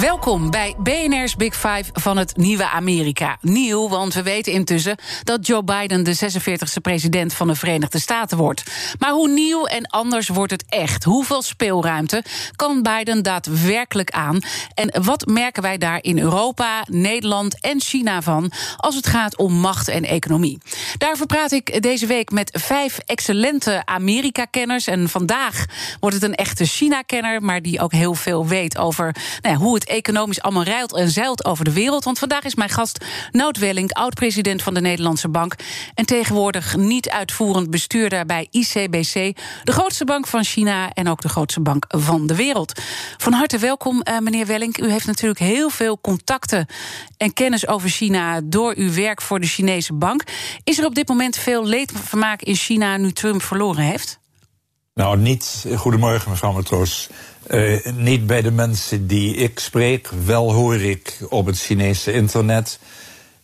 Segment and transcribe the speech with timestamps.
[0.00, 3.38] Welkom bij BNR's Big Five van het nieuwe Amerika.
[3.40, 8.36] Nieuw, want we weten intussen dat Joe Biden de 46e president van de Verenigde Staten
[8.36, 8.62] wordt.
[8.98, 11.04] Maar hoe nieuw en anders wordt het echt?
[11.04, 12.24] Hoeveel speelruimte
[12.56, 14.40] kan Biden daadwerkelijk aan?
[14.74, 19.52] En wat merken wij daar in Europa, Nederland en China van als het gaat om
[19.52, 20.58] macht en economie?
[20.98, 24.86] Daarvoor praat ik deze week met vijf excellente Amerika-kenners.
[24.86, 25.64] En vandaag
[26.00, 29.74] wordt het een echte China-kenner, maar die ook heel veel weet over nou ja, hoe
[29.74, 32.04] het economisch allemaal rijlt en zeilt over de wereld.
[32.04, 35.54] Want vandaag is mijn gast Nout Welling, oud-president van de Nederlandse Bank.
[35.94, 41.28] En tegenwoordig niet uitvoerend bestuurder bij ICBC, de grootste bank van China en ook de
[41.28, 42.80] grootste bank van de wereld.
[43.16, 44.80] Van harte welkom, uh, meneer Welling.
[44.80, 46.66] U heeft natuurlijk heel veel contacten
[47.16, 50.22] en kennis over China door uw werk voor de Chinese bank.
[50.64, 54.18] Is er op dit moment veel leedvermaak in China nu Trump verloren heeft?
[54.96, 55.66] Nou, niet.
[55.76, 57.08] Goedemorgen, mevrouw Matroos.
[57.50, 60.08] Uh, niet bij de mensen die ik spreek.
[60.24, 62.78] Wel hoor ik op het Chinese internet.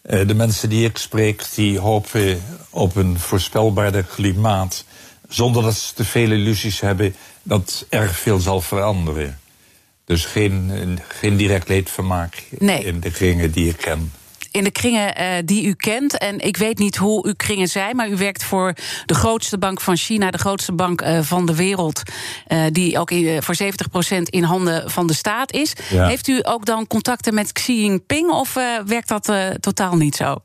[0.03, 4.85] Uh, de mensen die ik spreek, die hopen op een voorspelbaarder klimaat.
[5.29, 9.41] Zonder dat ze te veel illusies hebben dat erg veel zal veranderen.
[10.05, 12.85] Dus geen, geen direct leedvermaak nee.
[12.85, 14.13] in de kringen die ik ken
[14.53, 16.19] in de kringen uh, die u kent.
[16.19, 18.75] En ik weet niet hoe uw kringen zijn, maar u werkt voor
[19.07, 22.03] de grootste bank van China, de grootste bank uh, van de wereld,
[22.49, 25.73] uh, die ook in, voor 70% in handen van de staat is.
[25.91, 26.07] Ja.
[26.07, 28.55] Heeft u ook dan contacten met Xi Jinping of
[28.87, 30.37] werkt dat totaal niet zo?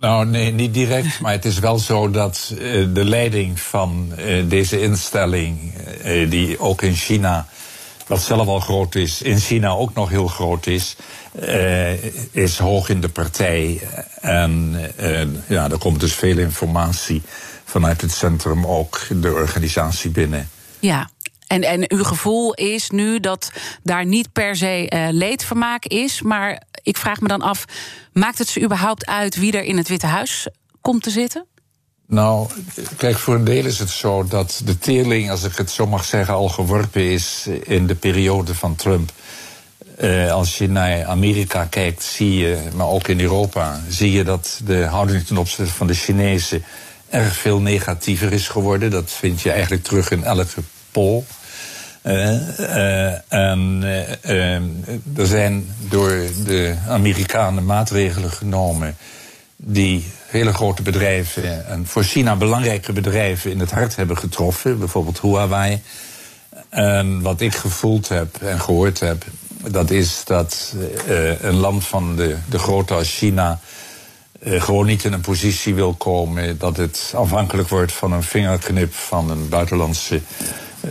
[0.00, 1.20] Nou, nee, niet direct.
[1.20, 2.54] Maar het is wel zo dat
[2.92, 4.12] de leiding van
[4.48, 5.72] deze instelling,
[6.28, 7.46] die ook in China
[8.06, 10.96] wat zelf al groot is, in China ook nog heel groot is,
[11.40, 12.04] uh,
[12.34, 13.80] is hoog in de partij.
[14.20, 17.22] En uh, ja, er komt dus veel informatie
[17.64, 20.48] vanuit het centrum ook de organisatie binnen.
[20.78, 21.08] Ja,
[21.46, 23.52] en, en uw gevoel is nu dat
[23.82, 26.22] daar niet per se uh, leedvermaak is.
[26.22, 27.64] Maar ik vraag me dan af:
[28.12, 30.46] maakt het ze überhaupt uit wie er in het Witte Huis
[30.80, 31.46] komt te zitten?
[32.12, 32.48] Nou,
[32.96, 36.04] kijk, voor een deel is het zo dat de teerling, als ik het zo mag
[36.04, 39.12] zeggen, al geworpen is in de periode van Trump.
[40.00, 44.60] Uh, als je naar Amerika kijkt, zie je, maar ook in Europa, zie je dat
[44.64, 46.64] de houding ten opzichte van de Chinezen
[47.10, 48.90] erg veel negatiever is geworden.
[48.90, 51.22] Dat vind je eigenlijk terug in elke poll.
[52.02, 53.82] Uh, en
[55.16, 58.96] er zijn door de Amerikanen maatregelen genomen
[59.56, 65.20] die hele grote bedrijven en voor China belangrijke bedrijven in het hart hebben getroffen, bijvoorbeeld
[65.20, 65.82] Huawei.
[66.68, 69.24] En wat ik gevoeld heb en gehoord heb,
[69.70, 70.74] dat is dat
[71.08, 73.60] uh, een land van de, de grootte als China
[74.42, 78.94] uh, gewoon niet in een positie wil komen dat het afhankelijk wordt van een vingerknip
[78.94, 80.20] van een buitenlandse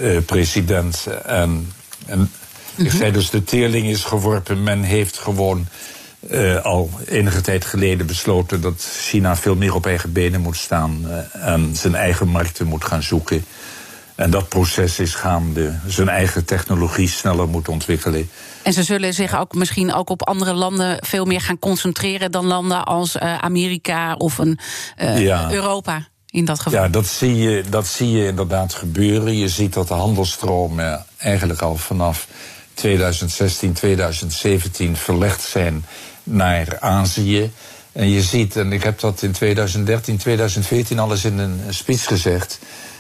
[0.02, 1.08] uh, president.
[1.26, 1.72] En,
[2.06, 2.30] en mm
[2.76, 2.86] -hmm.
[2.86, 4.64] ik zei dus, de teerling is geworpen.
[4.64, 5.68] Men heeft gewoon
[6.30, 11.06] uh, al enige tijd geleden besloten dat China veel meer op eigen benen moet staan
[11.06, 13.46] uh, en zijn eigen markten moet gaan zoeken.
[14.16, 15.80] En dat proces is gaande.
[15.88, 18.30] Zijn eigen technologie sneller moet ontwikkelen.
[18.64, 22.46] En ze zullen zich ook misschien ook op andere landen veel meer gaan concentreren dan
[22.46, 24.60] landen als uh, Amerika of een
[25.18, 25.52] ja.
[25.52, 26.10] Europa.
[26.30, 26.82] In dat geval.
[26.82, 29.38] Ja, dat zie, je, dat zie je inderdaad gebeuren.
[29.38, 32.28] Je ziet dat de handelstromen eigenlijk al vanaf
[32.74, 35.86] 2016, 2017 verlegd zijn
[36.32, 37.52] naar Azië.
[37.92, 42.60] En je ziet, en ik heb dat in 2013, 2014 alles in een speech gezegd.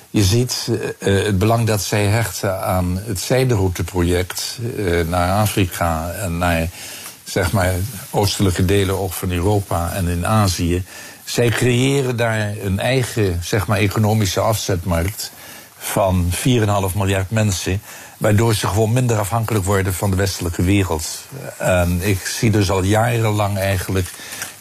[0.09, 6.37] Je ziet uh, het belang dat zij hechten aan het zijderouteproject uh, naar Afrika en
[6.37, 6.69] naar
[7.23, 7.73] zeg maar
[8.09, 10.83] oostelijke delen ook van Europa en in Azië.
[11.23, 15.31] Zij creëren daar een eigen zeg maar economische afzetmarkt
[15.77, 17.81] van 4,5 miljard mensen
[18.21, 21.25] waardoor ze gewoon minder afhankelijk worden van de westelijke wereld.
[21.57, 24.11] En ik zie dus al jarenlang eigenlijk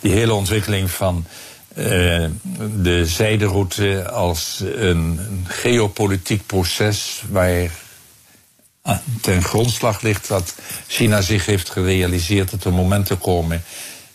[0.01, 1.27] die hele ontwikkeling van
[1.75, 2.29] uh,
[2.83, 7.71] de zijderoute als een, een geopolitiek proces waar
[9.21, 10.55] ten grondslag ligt dat
[10.87, 13.63] China zich heeft gerealiseerd dat er momenten komen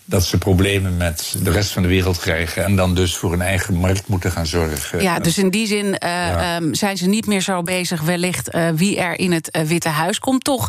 [0.05, 3.41] dat ze problemen met de rest van de wereld krijgen en dan dus voor een
[3.41, 5.01] eigen markt moeten gaan zorgen.
[5.01, 8.99] Ja, dus in die zin uh, zijn ze niet meer zo bezig, wellicht uh, wie
[8.99, 10.43] er in het uh, Witte Huis komt.
[10.43, 10.67] Toch,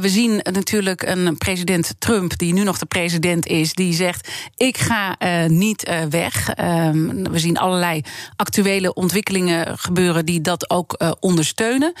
[0.00, 4.78] we zien natuurlijk een president Trump, die nu nog de president is, die zegt: Ik
[4.78, 5.16] ga
[5.46, 6.50] niet weg.
[6.50, 8.02] Ehm, we zien allerlei
[8.36, 11.92] actuele ontwikkelingen gebeuren die dat ook ondersteunen.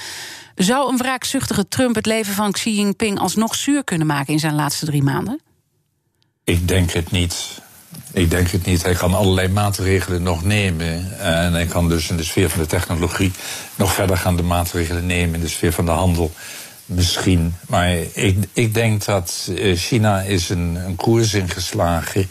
[0.54, 4.54] Zou een wraakzuchtige Trump het leven van Xi Jinping alsnog zuur kunnen maken in zijn
[4.54, 5.40] laatste drie maanden?
[6.44, 7.62] Ik denk het niet.
[8.12, 8.82] Ik denk het niet.
[8.82, 11.18] Hij kan allerlei maatregelen nog nemen.
[11.18, 13.32] En hij kan dus in de sfeer van de technologie
[13.74, 16.32] nog verder gaan de maatregelen nemen in de sfeer van de handel.
[16.86, 17.54] Misschien.
[17.66, 22.28] Maar ik, ik denk dat eh, China is een, een koers ingeslagen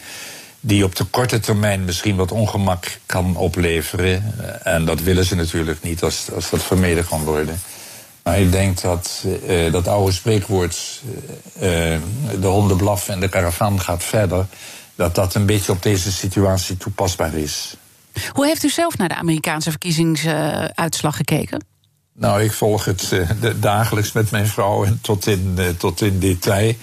[0.59, 4.33] die op de korte termijn misschien wat ongemak kan opleveren.
[4.63, 7.61] En dat willen ze natuurlijk niet als, als dat vermeden kan worden.
[8.23, 11.01] Maar ik denk dat uh, dat oude spreekwoord,
[11.55, 11.61] uh,
[12.39, 14.45] de honden blaffen en de karavaan gaat verder,
[14.95, 17.75] dat dat een beetje op deze situatie toepasbaar is.
[18.31, 21.65] Hoe heeft u zelf naar de Amerikaanse verkiezingsuitslag gekeken?
[22.13, 23.29] Nou, ik volg het uh,
[23.59, 26.73] dagelijks met mijn vrouw en tot in, tot in detail.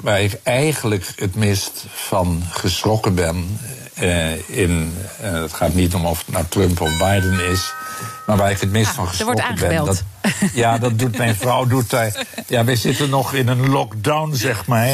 [0.00, 3.58] waar ik eigenlijk het meest van geschrokken ben.
[4.46, 7.72] In, het gaat niet om of het nou Trump of Biden is.
[8.26, 9.84] Maar waar ik het meest van geschrokken ben.
[9.84, 10.02] Dat,
[10.52, 11.66] ja, dat doet mijn vrouw.
[11.66, 12.14] Doet hij,
[12.46, 14.88] ja, wij zitten nog in een lockdown, zeg maar.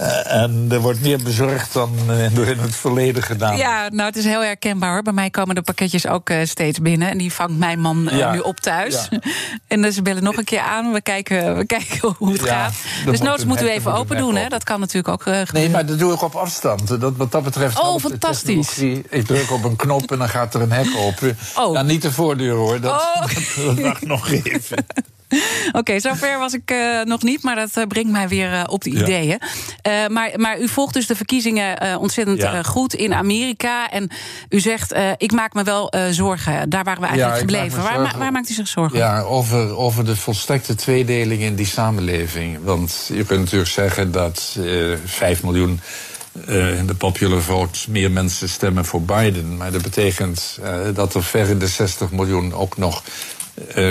[0.00, 3.56] Uh, en er wordt meer bezorgd dan uh, door in het verleden gedaan.
[3.56, 5.02] Ja, nou, het is heel herkenbaar hoor.
[5.02, 7.10] Bij mij komen de pakketjes ook uh, steeds binnen.
[7.10, 8.32] En die vangt mijn man ja.
[8.32, 9.08] nu op thuis.
[9.10, 9.18] Ja.
[9.68, 10.92] en dus ze bellen nog een keer aan.
[10.92, 12.74] We kijken, we kijken hoe het ja, gaat.
[13.04, 14.36] Dus noods moeten we even open doen.
[14.36, 14.48] Hè?
[14.48, 15.54] Dat kan natuurlijk ook gebeuren.
[15.54, 17.00] Nee, maar dat doe ik op afstand.
[17.00, 17.80] Dat, wat dat betreft.
[17.80, 18.78] Oh, fantastisch.
[19.08, 21.38] Ik druk op een knop en dan gaat er een hek open.
[21.56, 21.72] Oh.
[21.72, 22.80] Nou, niet de voordeur hoor.
[22.80, 23.20] Dat, oh.
[23.20, 23.30] dat,
[23.66, 24.86] dat wacht nog even.
[25.68, 28.62] Oké, okay, zover was ik uh, nog niet, maar dat uh, brengt mij weer uh,
[28.66, 29.38] op de ideeën.
[30.08, 32.62] maar, maar u volgt dus de verkiezingen ontzettend ja.
[32.62, 33.90] goed in Amerika.
[33.90, 34.10] En
[34.48, 36.70] u zegt, ik maak me wel zorgen.
[36.70, 37.82] Daar waren we eigenlijk ja, gebleven.
[37.82, 38.98] Waar, waar, maakt u zich zorgen?
[38.98, 42.58] Ja, over, over de volstrekte tweedeling in die samenleving.
[42.62, 44.58] Want je kunt natuurlijk zeggen dat
[45.04, 45.80] 5 miljoen
[46.76, 49.56] in de popular vote meer mensen stemmen voor Biden.
[49.56, 50.58] Maar dat betekent
[50.94, 53.02] dat er ver in de 60 miljoen ook nog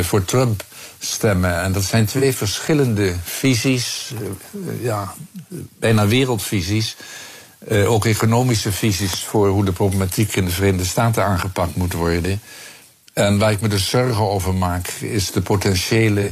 [0.01, 0.63] voor Trump
[0.99, 1.61] stemmen.
[1.61, 4.11] En dat zijn twee verschillende visies,
[4.53, 5.13] uh, ja,
[5.79, 6.95] bijna wereldvisies.
[7.67, 12.41] Uh, ook economische visies voor hoe de problematiek in de Verenigde Staten aangepakt moet worden.
[13.13, 16.31] En waar ik me dus zorgen over maak, is de potentiële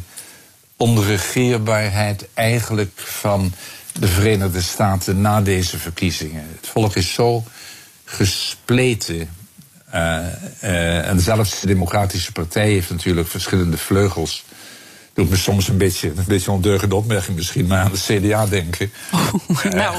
[0.77, 3.53] onregeerbaarheid eigenlijk van
[3.99, 6.45] de Verenigde Staten na deze verkiezingen.
[6.55, 7.43] Het volk is zo
[8.05, 9.29] gespleten.
[9.93, 14.45] Uh, en zelfs de Democratische Partij heeft natuurlijk verschillende vleugels
[15.17, 18.91] doet me soms een beetje, een beetje ondeugende opmerking misschien, maar aan de CDA denken.
[19.11, 19.95] Oh, nou,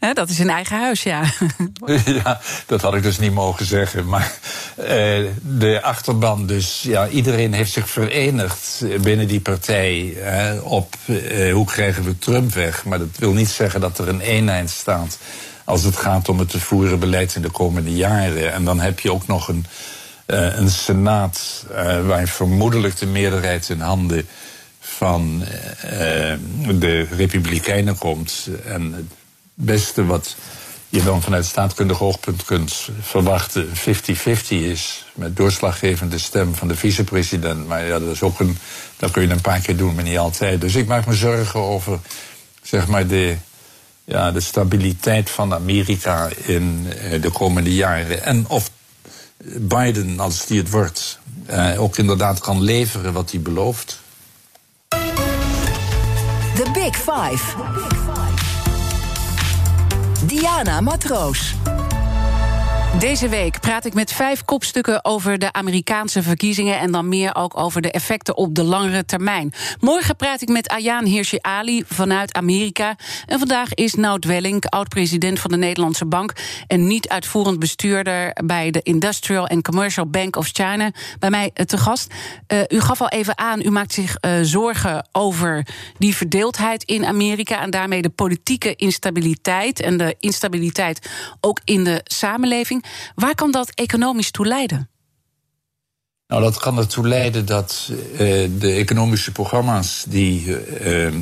[0.00, 1.22] uh, dat is een eigen huis, ja.
[2.24, 4.06] ja, dat had ik dus niet mogen zeggen.
[4.06, 4.32] Maar
[4.78, 4.86] uh,
[5.42, 10.16] de achterban, dus ja, iedereen heeft zich verenigd binnen die partij
[10.54, 10.94] uh, op
[11.52, 12.84] hoe krijgen we Trump weg.
[12.84, 15.18] Maar dat wil niet zeggen dat er een eenheid staat
[15.64, 18.52] als het gaat om het te voeren beleid in de komende jaren.
[18.52, 19.66] En dan heb je ook nog een,
[20.26, 21.66] een senaat
[22.06, 24.26] waar vermoedelijk de meerderheid in handen
[24.86, 25.90] van uh,
[26.80, 28.48] de Republikeinen komt.
[28.64, 29.12] En het
[29.54, 30.36] beste wat
[30.88, 33.70] je dan vanuit staatkundig oogpunt kunt verwachten, 50-50
[34.48, 35.04] is.
[35.14, 37.66] Met doorslaggevende stem van de vicepresident.
[37.66, 38.58] Maar ja, dat is ook een.
[38.96, 40.60] Dat kun je een paar keer doen, maar niet altijd.
[40.60, 41.98] Dus ik maak me zorgen over
[42.62, 43.36] zeg maar de,
[44.04, 48.24] ja, de stabiliteit van Amerika in uh, de komende jaren.
[48.24, 48.70] En of
[49.58, 51.18] Biden, als die het wordt,
[51.76, 54.04] ook inderdaad kan leveren wat hij belooft.
[56.86, 57.42] Big Five.
[60.28, 61.75] Diana Matroos.
[62.98, 67.58] Deze week praat ik met vijf kopstukken over de Amerikaanse verkiezingen en dan meer ook
[67.58, 69.52] over de effecten op de langere termijn.
[69.80, 72.96] Morgen praat ik met Ayaan Hirsi Ali vanuit Amerika.
[73.26, 76.32] En vandaag is Nout Welling, oud-president van de Nederlandse Bank
[76.66, 81.64] en niet uitvoerend bestuurder bij de Industrial and Commercial Bank of China, bij mij eh,
[81.64, 82.14] te gast.
[82.52, 85.66] Uh, u gaf al even aan, u maakt zich uh, zorgen over
[85.98, 91.10] die verdeeldheid in Amerika en daarmee de politieke instabiliteit en de instabiliteit
[91.40, 92.84] ook in de samenleving.
[93.14, 94.88] Waar kan dat economisch toe leiden?
[96.26, 98.18] Nou, dat kan ertoe leiden dat uh,
[98.58, 100.46] de economische programma's die
[100.80, 101.12] uh,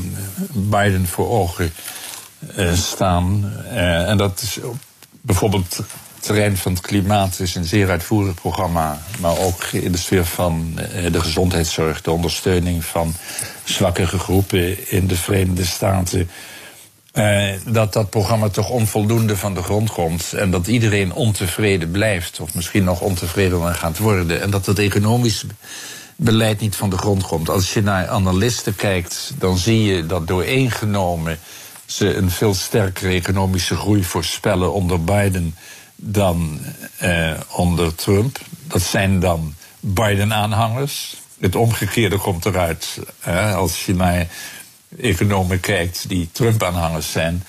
[0.52, 1.73] Biden voor ogen
[2.56, 4.59] uh, staan, en dat is
[5.21, 5.87] bijvoorbeeld het
[6.21, 10.78] terrein van het klimaat is een zeer uitvoerig programma, maar ook in de sfeer van
[11.11, 13.14] de gezondheidszorg, de ondersteuning van
[13.64, 16.30] zwakkere groepen in de Verenigde Staten
[17.14, 20.33] Uh, dat dat programma toch onvoldoende van de grond komt.
[20.33, 22.40] En dat iedereen ontevreden blijft.
[22.40, 24.40] Of misschien nog ontevredener gaat worden.
[24.40, 25.44] En dat het economisch
[26.16, 27.49] beleid niet van de grond komt.
[27.49, 31.38] Als je naar analisten kijkt, dan zie je dat dooreengenomen
[31.87, 35.56] ze een veel sterkere economische groei voorspellen onder Biden
[35.97, 36.61] dan
[37.02, 38.38] uh, onder Trump.
[38.66, 41.16] Dat zijn dan Biden-aanhangers.
[41.40, 42.99] Het omgekeerde komt eruit
[43.54, 44.26] als je naar
[45.01, 47.45] economen kijkt die Trump-aanhangers zijn.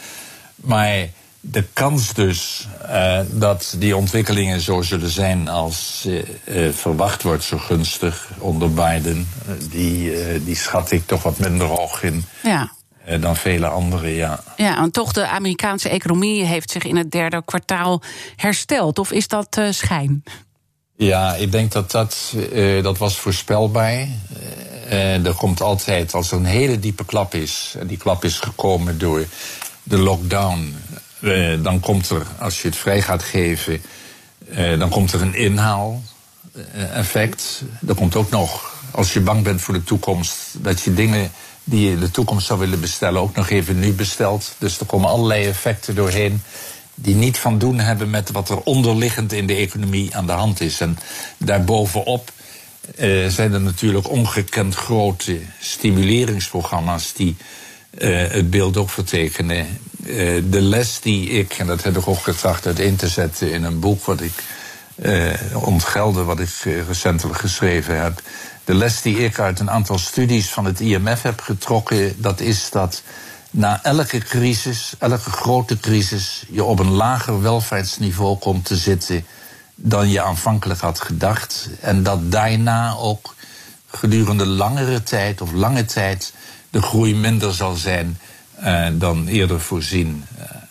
[0.55, 1.07] Maar
[1.39, 7.57] de kans dus uh, dat die ontwikkelingen zo zullen zijn als uh, verwacht wordt, zo
[7.57, 9.27] gunstig onder Biden,
[9.69, 12.25] die, die schat ik toch wat minder hoog in.
[12.43, 12.71] Ja.
[13.19, 14.43] Dan vele anderen, ja.
[14.55, 18.01] Ja, en toch de Amerikaanse economie heeft zich in het derde kwartaal
[18.35, 18.99] hersteld.
[18.99, 20.23] Of is dat schijn?
[20.97, 24.07] Ja, ik denk dat dat, uh, dat was voorspelbaar.
[24.89, 28.39] Uh, er komt altijd, als er een hele diepe klap is, en die klap is
[28.39, 29.25] gekomen door
[29.83, 30.75] de lockdown,
[31.19, 33.81] uh, dan komt er, als je het vrij gaat geven,
[34.77, 37.61] dan komt er een inhaal-effect.
[37.87, 41.31] Er komt ook nog, als je bang bent voor de toekomst, dat je dingen
[41.63, 44.55] die je in de toekomst zou willen bestellen, ook nog even nu bestelt.
[44.57, 46.41] Dus er komen allerlei effecten doorheen
[46.95, 50.61] die niet van doen hebben met wat er onderliggend in de economie aan de hand
[50.61, 50.79] is.
[50.81, 50.97] En
[51.37, 52.31] daarbovenop
[52.99, 57.35] uh, zijn er natuurlijk ongekend grote stimuleringsprogramma's die
[57.97, 59.67] uh, het beeld ook vertekenen.
[60.03, 63.63] Uh, de les die ik, en dat heb ik ook getracht uit te zetten in
[63.63, 64.43] een boek wat ik
[65.53, 66.49] ontgelden, wat ik
[66.87, 68.21] recentelijk geschreven heb.
[68.63, 72.69] De les die ik uit een aantal studies van het IMF heb getrokken, dat is
[72.69, 73.03] dat
[73.55, 79.25] na elke crisis, elke grote crisis, je op een lager welvaartsniveau komt te zitten
[79.75, 81.69] dan je aanvankelijk had gedacht.
[81.81, 83.35] En dat daarna ook
[83.87, 86.33] gedurende langere tijd of lange tijd
[86.69, 88.17] de groei minder zal zijn
[88.63, 90.25] uh, dan eerder voorzien.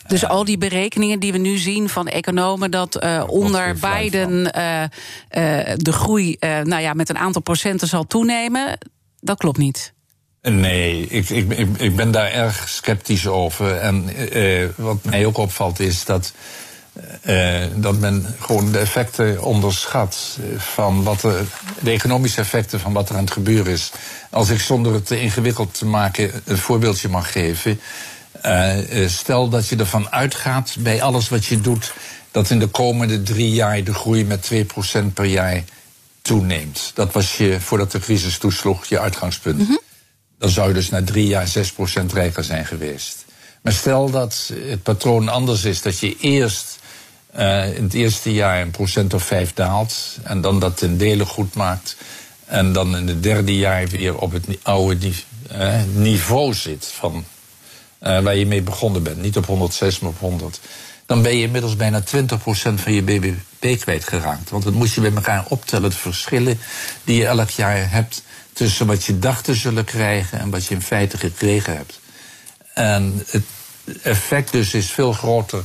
[0.07, 4.83] Dus al die berekeningen die we nu zien van economen dat uh, onder Biden uh,
[5.75, 8.77] de groei nou ja, met een aantal procenten zal toenemen,
[9.19, 9.94] dat klopt niet.
[10.51, 13.77] Nee, ik, ik, ik ben daar erg sceptisch over.
[13.77, 16.33] En uh, wat mij ook opvalt is dat,
[17.23, 21.45] uh, dat men gewoon de effecten onderschat van wat er,
[21.79, 23.91] de economische effecten van wat er aan het gebeuren is.
[24.29, 27.79] Als ik zonder het te ingewikkeld te maken een voorbeeldje mag geven.
[29.07, 31.93] Stel dat je ervan uitgaat bij alles wat je doet,
[32.31, 34.57] dat in de komende drie jaar de groei met 2%
[35.13, 35.63] per jaar
[36.21, 36.91] toeneemt.
[36.93, 39.67] Dat was je, voordat de crisis toesloeg, je uitgangspunt.
[39.67, 39.83] -hmm
[40.45, 43.25] dan zou je dus na drie jaar 6% rijker zijn geweest.
[43.61, 46.79] Maar stel dat het patroon anders is, dat je eerst
[47.37, 51.25] uh, in het eerste jaar een procent of vijf daalt en dan dat ten dele
[51.25, 51.95] goed maakt
[52.45, 55.11] en dan in het derde jaar weer op het oude
[55.51, 57.25] uh, niveau zit van
[58.01, 60.59] uh, waar je mee begonnen bent, niet op 106 maar op 100.
[61.05, 62.03] Dan ben je inmiddels bijna 20%
[62.75, 64.49] van je BBP kwijtgeraakt.
[64.49, 66.59] Want dan moet je bij elkaar optellen, de verschillen
[67.03, 68.23] die je elk jaar hebt
[68.55, 71.99] tussen wat je dacht te zullen krijgen en wat je in feite gekregen hebt.
[72.73, 73.43] En het
[74.01, 75.63] effect dus is veel groter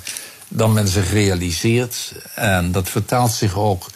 [0.49, 2.13] dan men zich realiseert.
[2.35, 3.87] En dat vertaalt zich ook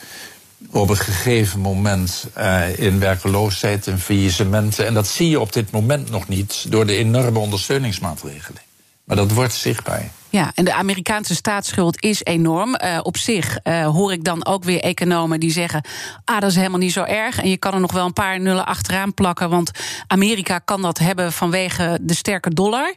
[0.71, 4.87] op een gegeven moment uh, in werkeloosheid en faillissementen.
[4.87, 8.63] En dat zie je op dit moment nog niet door de enorme ondersteuningsmaatregelen.
[9.05, 10.11] Maar dat wordt zichtbaar.
[10.35, 12.77] Ja, en de Amerikaanse staatsschuld is enorm.
[12.85, 15.85] Uh, op zich uh, hoor ik dan ook weer economen die zeggen:
[16.25, 17.43] ah, dat is helemaal niet zo erg.
[17.43, 19.71] En je kan er nog wel een paar nullen achteraan plakken, want
[20.07, 22.95] Amerika kan dat hebben vanwege de sterke dollar.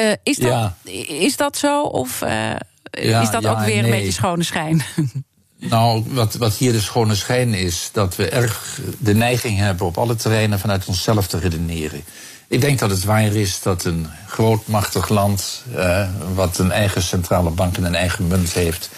[0.00, 0.76] Uh, is, dat, ja.
[1.06, 1.82] is dat zo?
[1.82, 3.84] Of ja, is dat ja, ook weer nee.
[3.84, 4.82] een beetje schone schijn?
[5.58, 9.98] Nou, wat, wat hier de schone schijn is, dat we erg de neiging hebben op
[9.98, 12.04] alle terreinen vanuit onszelf te redeneren.
[12.48, 17.02] Ik denk dat het waar is dat een groot, machtig land, eh, wat een eigen
[17.02, 18.90] centrale bank en een eigen munt heeft,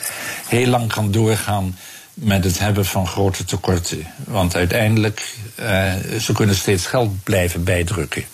[0.48, 1.76] heel lang kan doorgaan
[2.14, 4.06] met het hebben van grote tekorten.
[4.24, 8.24] Want uiteindelijk, uh, ze kunnen steeds geld blijven bijdrukken.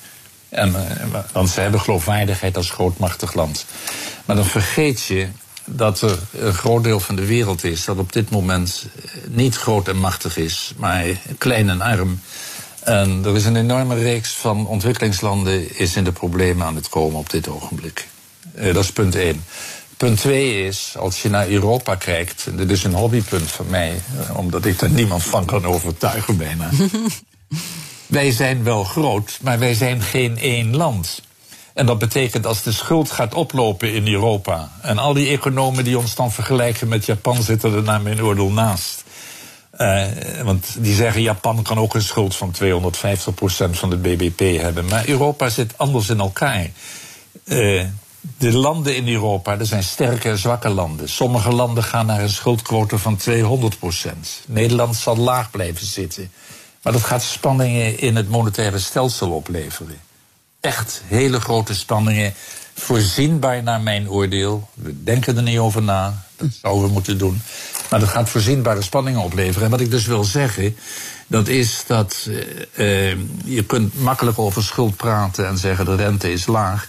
[0.49, 3.67] En, uh, want ze hebben geloofwaardigheid als groot, machtig land.
[4.25, 5.29] Maar dan vergeet je
[5.65, 8.87] dat er een groot deel van de wereld is dat op dit moment
[9.29, 11.05] niet groot en machtig is, maar
[11.39, 12.21] klein en arm.
[12.85, 17.19] En er is een enorme reeks van ontwikkelingslanden is in de problemen aan het komen
[17.19, 18.09] op dit ogenblik.
[18.55, 19.45] Uh, dat is punt één.
[19.97, 24.03] Punt twee is, als je naar Europa kijkt, en dit is een hobbypunt van mij,
[24.31, 26.71] uh, omdat ik er niemand van kan overtuigen bijna.
[28.07, 31.23] wij zijn wel groot, maar wij zijn geen één land.
[31.75, 34.71] En dat betekent als de schuld gaat oplopen in Europa.
[34.83, 38.51] En al die economen die ons dan vergelijken met Japan zitten er naar mijn oordeel
[38.51, 39.04] naast.
[39.79, 40.07] Uh,
[40.43, 44.85] want die zeggen Japan kan ook een schuld van 250% van de BBP hebben.
[44.85, 46.71] Maar Europa zit anders in elkaar.
[47.45, 47.85] uh,
[48.39, 51.09] de landen in Europa, er zijn sterke en zwakke landen.
[51.09, 53.31] Sommige landen gaan naar een schuldquote van 200%
[54.47, 56.33] Nederland zal laag blijven zitten.
[56.83, 60.01] Maar dat gaat spanningen in het monetaire stelsel opleveren.
[60.61, 62.35] Echt hele grote spanningen.
[62.75, 64.69] Voorzienbaar naar mijn oordeel.
[64.75, 66.25] We denken er niet over na.
[66.37, 67.43] Dat zouden we moeten doen.
[67.91, 69.65] Maar dat gaat voorzienbare spanningen opleveren.
[69.65, 70.77] En wat ik dus wil zeggen,
[71.27, 76.47] dat is dat uh, je kunt makkelijk over schuld praten en zeggen de rente is
[76.47, 76.89] laag.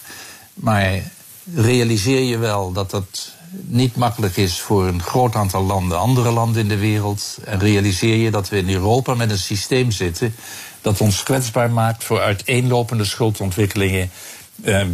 [0.53, 1.01] Maar
[1.55, 6.61] realiseer je wel dat dat niet makkelijk is voor een groot aantal landen, andere landen
[6.61, 7.37] in de wereld.
[7.43, 10.35] En realiseer je dat we in Europa met een systeem zitten
[10.81, 14.09] dat ons kwetsbaar maakt voor uiteenlopende schuldontwikkelingen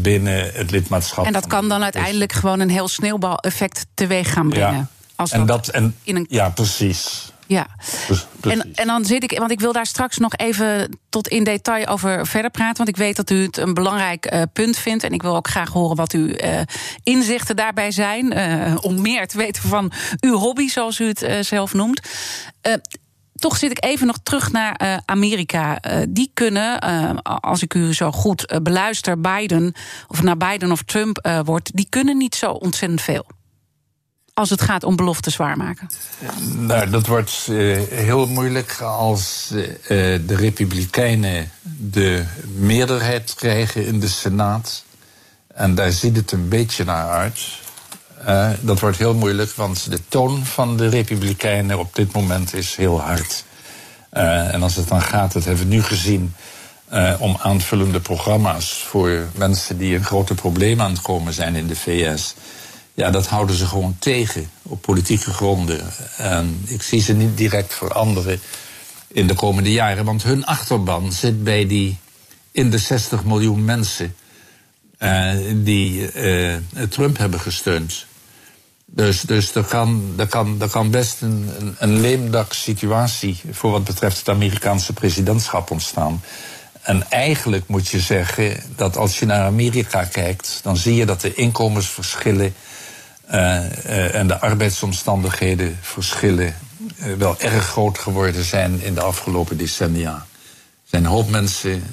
[0.02, 1.26] binnen het lidmaatschap.
[1.26, 4.74] En dat kan dan uiteindelijk gewoon een heel sneeuwbaleffect teweeg gaan brengen.
[4.74, 4.88] Ja.
[5.16, 6.26] Als en dat, en, in een...
[6.30, 7.32] Ja, precies.
[7.48, 7.68] Ja,
[8.42, 11.86] en, en dan zit ik, want ik wil daar straks nog even tot in detail
[11.86, 12.78] over verder praten.
[12.78, 15.04] Want ik weet dat u het een belangrijk uh, punt vindt.
[15.04, 16.60] En ik wil ook graag horen wat uw uh,
[17.04, 18.38] inzichten daarbij zijn.
[18.38, 22.02] Uh, om meer te weten van uw hobby, zoals u het zelf noemt.
[23.42, 25.80] Toch zit ik even nog terug naar Amerika.
[26.10, 26.80] die kunnen,
[27.22, 29.74] als ik u zo goed beluister, Biden,
[30.08, 33.26] of naar Biden of Trump wordt, die kunnen niet zo ontzettend veel
[34.34, 35.90] als het gaat om beloftes waarmaken?
[36.44, 37.32] Nou, dat wordt
[37.90, 44.84] heel moeilijk als de Republikeinen de meerderheid krijgen in de Senaat.
[45.48, 47.40] En daar ziet het een beetje naar uit.
[48.28, 52.76] Uh, dat wordt heel moeilijk, want de toon van de Republikeinen op dit moment is
[52.76, 53.44] heel hard.
[54.10, 56.34] en als het dan gaat, dat hebben we nu gezien.
[57.20, 61.76] om aanvullende programma's voor mensen die een grote probleem aan het komen zijn in de
[61.76, 62.36] VS
[62.94, 65.82] ja, dat houden ze gewoon tegen op politieke gronden.
[66.18, 68.40] En ik zie ze niet direct veranderen
[69.08, 70.06] in de komende jaren.
[70.06, 71.98] Want hun achterban zit bij die
[72.52, 74.16] in de 60 miljoen mensen
[75.56, 76.10] die
[76.90, 78.06] Trump hebben gesteund.
[78.94, 83.84] Dus, dus er, kan, er, kan, er kan best een, een, leemdak situatie voor wat
[83.84, 86.22] betreft het Amerikaanse presidentschap ontstaan.
[86.82, 91.22] En eigenlijk moet je zeggen dat als je naar Amerika kijkt, dan zie je dat
[91.22, 92.54] de inkomensverschillen
[93.32, 96.56] uh, en de arbeidsomstandigheden verschillen
[96.98, 100.14] uh, wel erg groot geworden zijn in de afgelopen decennia.
[100.14, 100.26] Er
[100.84, 101.84] zijn een hoop mensen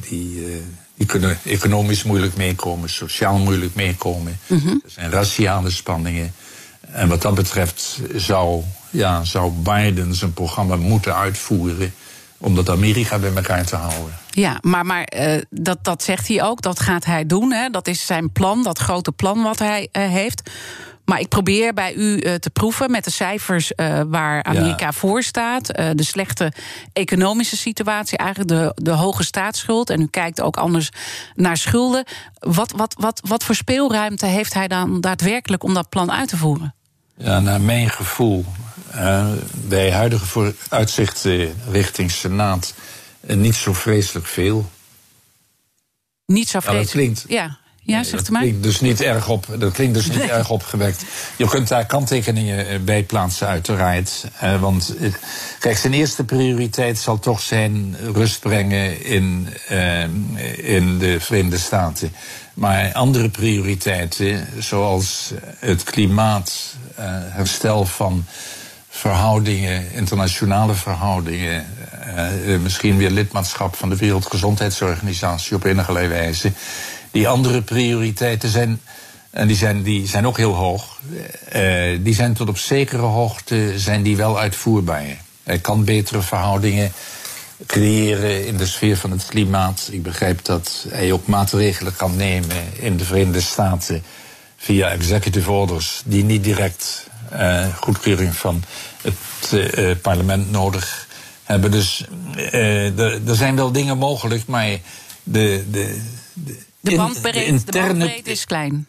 [0.00, 0.62] die,
[0.94, 4.38] die kunnen economisch moeilijk meekomen, sociaal moeilijk meekomen.
[4.46, 6.32] Mm Er zijn raciale spanningen.
[6.80, 11.94] En wat dat betreft zou, ja, zou Biden zijn programma moeten uitvoeren
[12.38, 14.18] om dat Amerika bij elkaar te houden.
[14.30, 17.52] Ja, maar, maar uh, dat, dat zegt hij ook, dat gaat hij doen.
[17.52, 17.68] Hè?
[17.68, 20.50] Dat is zijn plan, dat grote plan wat hij uh, heeft.
[21.04, 23.72] Maar ik probeer bij u uh, te proeven met de cijfers
[24.06, 24.92] waar Amerika ja.
[24.92, 25.66] voor staat.
[25.66, 26.52] de slechte
[26.92, 29.90] economische situatie, eigenlijk de, de hoge staatsschuld.
[29.90, 30.88] En u kijkt ook anders
[31.34, 32.04] naar schulden.
[32.38, 36.36] Wat, wat, wat, wat voor speelruimte heeft hij dan daadwerkelijk om dat plan uit te
[36.36, 36.74] voeren?
[37.16, 38.44] Ja, naar mijn gevoel
[38.94, 42.74] uh, bij huidige vooruitzichten richting Senaat
[43.20, 44.70] uh, niet zo vreselijk veel.
[46.26, 46.94] Niet zo vreselijk?
[46.94, 47.58] Nou, dat klinkt, ja.
[47.86, 48.42] Ja, zegt u maar.
[48.42, 50.30] Klinkt dus niet erg op, dat klinkt dus niet nee.
[50.30, 51.04] erg opgewekt.
[51.36, 54.24] Je kunt daar kanttekeningen eh, bij plaatsen, uiteraard.
[54.42, 54.94] Uh, want
[55.58, 60.02] kijk, zijn eerste prioriteit zal toch zijn rust brengen in, uh,
[60.56, 62.12] in de Verenigde Staten.
[62.54, 66.76] Maar andere prioriteiten, zoals het klimaat,
[67.30, 68.24] herstel van
[68.88, 71.66] verhoudingen, internationale verhoudingen,
[72.62, 76.52] misschien weer lidmaatschap van de Wereldgezondheidsorganisatie op enige wijze.
[77.14, 78.80] Die andere prioriteiten zijn,
[79.30, 81.00] en die zijn, die zijn ook heel hoog,
[81.54, 85.04] uh, die zijn tot op zekere hoogte zijn die wel uitvoerbaar.
[85.42, 86.92] Hij kan betere verhoudingen
[87.66, 89.88] creëren in de sfeer van het klimaat.
[89.90, 94.02] Ik begrijp dat hij ook maatregelen kan nemen in de Verenigde Staten
[94.56, 98.62] via executive orders die niet direct uh, goedkeuring van
[99.02, 101.08] het uh, parlement nodig
[101.44, 101.70] hebben.
[101.70, 102.04] Dus
[103.26, 104.78] er zijn wel dingen mogelijk, maar
[105.22, 105.64] de.
[105.70, 108.88] De, de, in, bandbreedte is klein.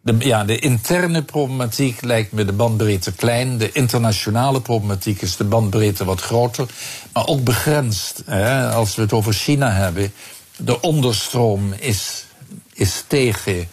[0.00, 3.58] De, ja, de interne problematiek lijkt me de bandbreedte klein.
[3.58, 6.66] De internationale problematiek is de bandbreedte wat groter.
[7.12, 8.22] Maar ook begrensd.
[8.26, 10.12] Hè, als we het over China hebben.
[10.56, 12.24] De onderstroom is,
[12.72, 13.68] is tegen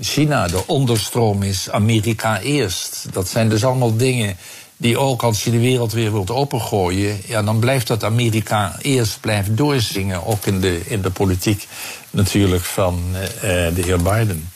[0.00, 0.46] China.
[0.46, 3.06] De onderstroom is Amerika eerst.
[3.12, 4.36] Dat zijn dus allemaal dingen
[4.80, 9.20] die ook als je de wereld weer wilt opengooien, ja, dan blijft dat Amerika eerst
[9.20, 11.68] blijft doorzingen, ook in de, in de politiek
[12.10, 14.48] natuurlijk van uh, de heer Biden.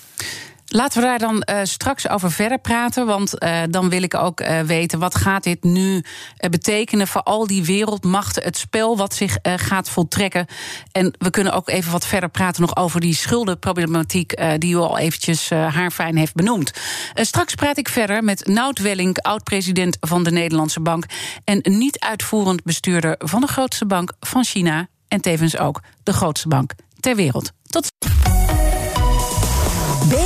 [0.76, 3.06] Laten we daar dan uh, straks over verder praten.
[3.06, 6.04] Want uh, dan wil ik ook uh, weten wat gaat dit nu
[6.50, 10.46] betekenen voor al die wereldmachten, het spel wat zich gaat voltrekken.
[10.92, 14.98] En we kunnen ook even wat verder praten nog over die schuldenproblematiek die u al
[14.98, 16.72] eventjes haarfijn heeft benoemd.
[17.14, 21.04] straks praat ik verder met Nout Welling, oud-president van de Nederlandse Bank
[21.44, 26.48] en niet uitvoerend bestuurder van de grootste bank van China en tevens ook de grootste
[26.48, 27.52] bank ter wereld.
[27.66, 28.13] Tot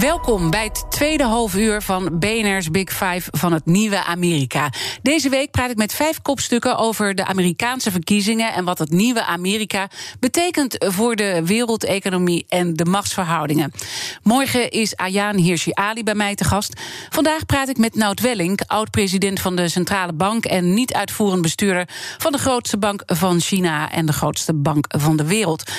[0.00, 4.72] Welkom bij het tweede halfuur van BNR's Big Five van het nieuwe Amerika.
[5.02, 9.24] Deze week praat ik met vijf kopstukken over de Amerikaanse verkiezingen en wat het nieuwe
[9.24, 9.88] Amerika
[10.20, 13.72] betekent voor de wereldeconomie en de machtsverhoudingen.
[14.22, 16.80] Morgen is Ayaan Hirsi Ali bij mij te gast.
[17.10, 21.88] Vandaag praat ik met Nout Welling, oud-president van de Centrale Bank en niet uitvoerend bestuurder
[22.18, 25.70] van de grootste bank van China en de grootste bank van de wereld.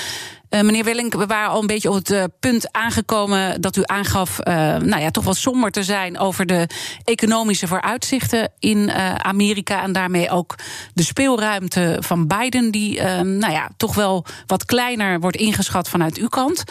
[0.55, 3.81] Uh, meneer Willink, we waren al een beetje op het uh, punt aangekomen dat u
[3.85, 6.67] aangaf, uh, nou ja, toch wel somber te zijn over de
[7.03, 10.55] economische vooruitzichten in Amerika en daarmee ook
[10.93, 16.27] de speelruimte van Biden, die, nou ja, toch wel wat kleiner wordt ingeschat vanuit uw
[16.27, 16.63] kant.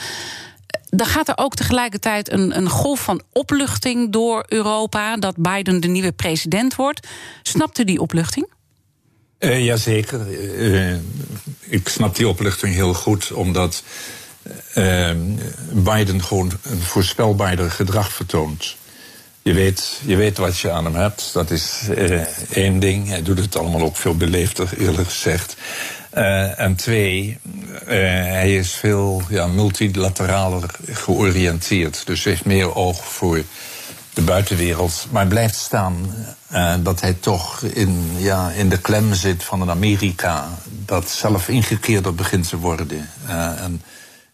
[0.91, 5.89] Dan gaat er ook tegelijkertijd een, een golf van opluchting door Europa dat Biden de
[5.89, 7.09] nieuwe president wordt.
[7.43, 8.47] Snapt u die opluchting?
[9.45, 10.31] Uh, jazeker.
[10.31, 10.95] Uh,
[11.61, 13.83] ik snap die opluchting heel goed, omdat
[14.75, 15.11] uh,
[15.73, 18.77] Biden gewoon een voorspelbaarder gedrag vertoont.
[19.43, 21.83] Je weet, je weet wat je aan hem hebt, dat is
[22.51, 23.09] één ding.
[23.09, 25.57] Hij doet het allemaal ook veel beleefder, eerlijk gezegd.
[26.57, 27.39] en twee,
[27.85, 32.07] hij is veel ja, multilateraler georiënteerd.
[32.07, 33.43] Dus heeft meer oog voor
[34.15, 35.07] de buitenwereld.
[35.11, 36.15] Maar blijft staan
[36.55, 41.49] uh, dat hij toch in, ja, in de klem zit van een Amerika dat zelf
[41.49, 43.09] ingekeerder begint te worden.
[43.27, 43.83] Uh, en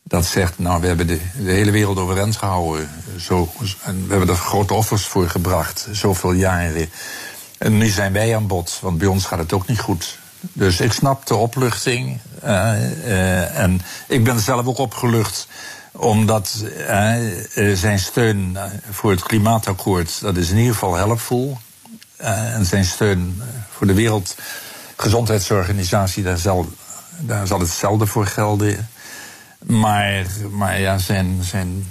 [0.03, 2.89] dat zegt, nou, we hebben de, hele wereld overeind gehouden.
[3.19, 3.53] Zo,
[3.83, 6.91] en we hebben er grote offers voor gebracht, zoveel jaren.
[7.59, 10.19] En nu zijn wij aan bod, want bij ons gaat het ook niet goed.
[10.41, 12.21] Dus ik snap de opluchting.
[12.45, 15.49] Uh, en ik ben zelf ook opgelucht
[15.93, 16.65] omdat
[17.75, 18.59] zijn steun
[18.91, 21.59] voor het klimaatakkoord, dat is in ieder geval helpvol.
[22.23, 26.69] Uh, en zijn steun voor de Wereldgezondheidsorganisatie, daar zal,
[27.19, 28.89] daar zal hetzelfde voor gelden.
[29.67, 31.87] Maar, maar ja, zijn, zijn,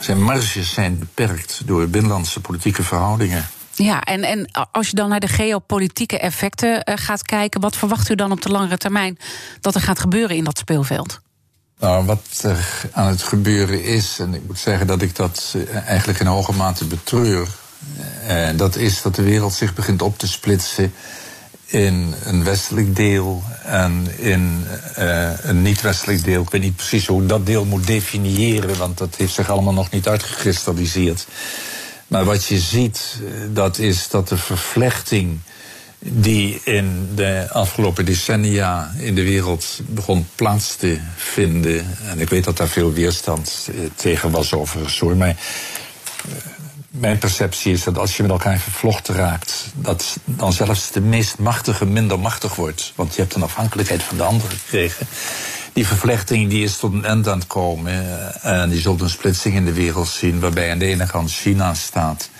[0.00, 3.46] zijn marges zijn beperkt door binnenlandse politieke verhoudingen.
[3.74, 8.14] Ja, en, en als je dan naar de geopolitieke effecten gaat kijken, wat verwacht u
[8.14, 9.18] dan op de langere termijn
[9.60, 11.20] dat er gaat gebeuren in dat speelveld?
[11.82, 15.88] Nou, wat er aan het gebeuren is, en ik moet zeggen dat ik dat eh,
[15.88, 17.48] eigenlijk in hoge mate betreur,
[18.26, 20.92] eh, dat is dat de wereld zich begint op te splitsen
[21.66, 24.64] in een westelijk deel en in
[24.98, 26.42] uh, een niet-westelijk deel.
[26.42, 29.72] Ik weet niet precies hoe ik dat deel moet definiëren, want dat heeft zich allemaal
[29.72, 31.26] nog niet uitgekristalliseerd.
[32.06, 33.20] Maar wat je ziet,
[33.52, 35.38] dat is dat de vervlechting
[36.04, 41.96] die in de afgelopen decennia in de wereld begon plaats te vinden.
[42.08, 45.16] En ik weet dat daar veel weerstand eh, tegen was overigens hoor.
[45.16, 45.36] Maar eh,
[46.92, 51.38] mijn perceptie is dat als je met elkaar vervlochten raakt, dat dan zelfs de meest
[51.38, 52.92] machtige minder machtig wordt.
[52.96, 55.06] Want je hebt een afhankelijkheid van de ander gekregen.
[55.72, 57.92] Die vervlechting die is tot een eind aan het komen.
[58.42, 61.32] Eh, en die zult een splitsing in de wereld zien, waarbij aan de ene kant
[61.32, 62.30] China staat.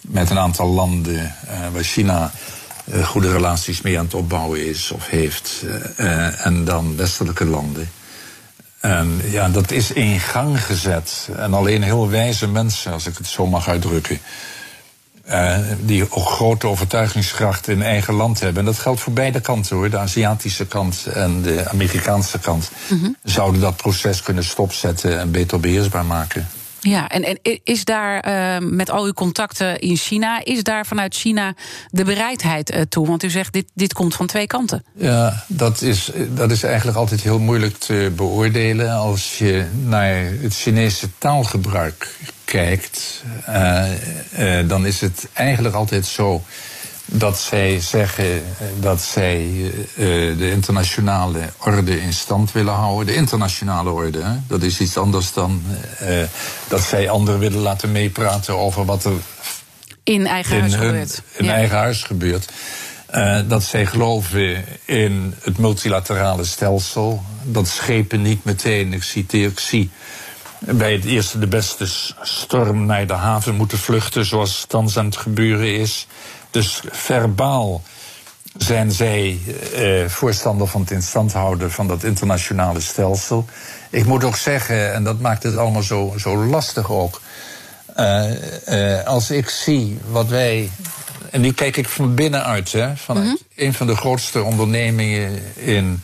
[0.00, 1.34] Met een aantal landen
[1.72, 2.32] waar China
[2.84, 5.64] uh, goede relaties mee aan het opbouwen is of heeft.
[6.36, 7.90] En dan westelijke landen.
[8.82, 11.28] En ja, dat is in gang gezet.
[11.36, 14.18] En alleen heel wijze mensen, als ik het zo mag uitdrukken.
[15.28, 18.58] Uh, die grote overtuigingskracht in eigen land hebben.
[18.58, 19.90] En dat geldt voor beide kanten hoor.
[19.90, 22.70] De Aziatische kant en de Amerikaanse kant.
[22.88, 23.16] Mm -hmm.
[23.22, 26.48] Zouden dat proces kunnen stopzetten en beter beheersbaar maken.
[26.84, 31.14] Ja, en, en is daar uh, met al uw contacten in China, is daar vanuit
[31.14, 31.54] China
[31.90, 33.06] de bereidheid uh, toe?
[33.06, 34.84] Want u zegt, dit, dit komt van twee kanten.
[34.94, 38.90] Ja, dat is, dat is eigenlijk altijd heel moeilijk te beoordelen.
[38.90, 43.88] Als je naar het Chinese taalgebruik kijkt, uh,
[44.66, 46.42] dan is het eigenlijk altijd zo
[47.14, 49.74] dat zij zeggen eh, dat zij uh,
[50.38, 53.06] de internationale orde in stand willen houden.
[53.06, 54.34] De internationale orde, hè?
[54.46, 55.62] dat is iets anders dan
[56.02, 56.22] uh,
[56.68, 59.12] dat zij anderen willen laten meepraten over wat er
[60.02, 61.22] in eigen huis gebeurt.
[61.32, 61.52] In ja.
[61.52, 62.52] eigen huis gebeurt.
[63.46, 67.22] dat zij geloven in het multilaterale stelsel.
[67.42, 69.90] Dat schepen niet meteen, ik citeer, ik zie
[70.58, 71.86] bij het eerste de beste
[72.22, 76.06] storm naar de haven moeten vluchten, zoals thans aan het gebeuren is.
[76.52, 77.82] Dus verbaal
[78.56, 79.38] zijn zij
[79.74, 83.44] eh, voorstander van het in stand houden van dat internationale stelsel.
[83.90, 87.20] Ik moet ook zeggen, en dat maakt het allemaal zo, zo lastig ook.
[87.96, 88.30] Uh,
[88.68, 90.70] uh, als ik zie wat wij.
[91.30, 93.66] En nu kijk ik van binnenuit, hè, vanuit mm -hmm.
[93.66, 96.02] een van de grootste ondernemingen in,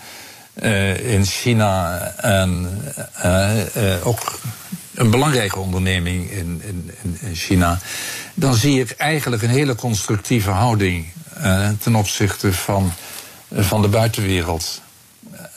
[0.55, 2.01] uh, in China.
[2.17, 2.83] En
[4.03, 4.39] ook
[4.99, 7.79] een belangrijke onderneming in, in, in China.
[8.35, 11.07] Dan zie ik eigenlijk een hele constructieve houding
[11.83, 12.93] ten opzichte van,
[13.55, 14.81] van de buitenwereld.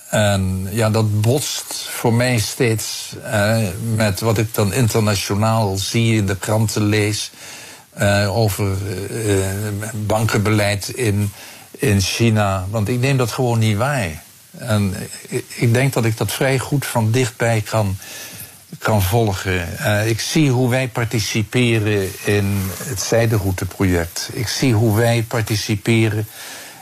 [0.10, 3.58] En ja, dat botst voor mij steeds uh,
[3.96, 7.32] met wat ik dan internationaal zie in de kranten lees.
[8.28, 8.78] Over
[10.06, 11.32] bankenbeleid in,
[11.72, 12.66] in China.
[12.70, 14.24] Want ik neem dat gewoon niet waar.
[14.58, 14.96] En
[15.48, 17.98] ik denk dat ik dat vrij goed van dichtbij kan,
[18.78, 19.68] kan volgen.
[20.08, 24.30] ik zie hoe wij participeren in het zijderouteproject.
[24.34, 26.28] Ik zie hoe wij participeren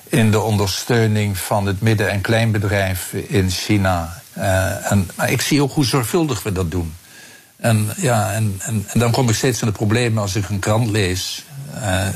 [0.10, 4.22] in de ondersteuning van het midden- en kleinbedrijf in China.
[4.38, 6.94] Uh, en, maar ik zie ook hoe zorgvuldig we dat doen.
[7.56, 10.90] En, ja, en, en, dan kom ik steeds in de problemen als ik een krant
[10.90, 12.08] lees uh,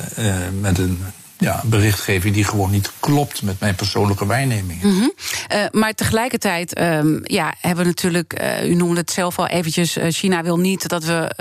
[0.59, 1.03] met een
[1.43, 4.88] ja, berichtgeving die gewoon niet klopt met mijn persoonlijke waarnemingen.
[4.88, 5.13] Mm -hmm.
[5.53, 9.97] uh, maar tegelijkertijd um, ja, hebben we natuurlijk, uh, u noemde het zelf al eventjes,
[9.97, 11.32] uh, China wil niet dat we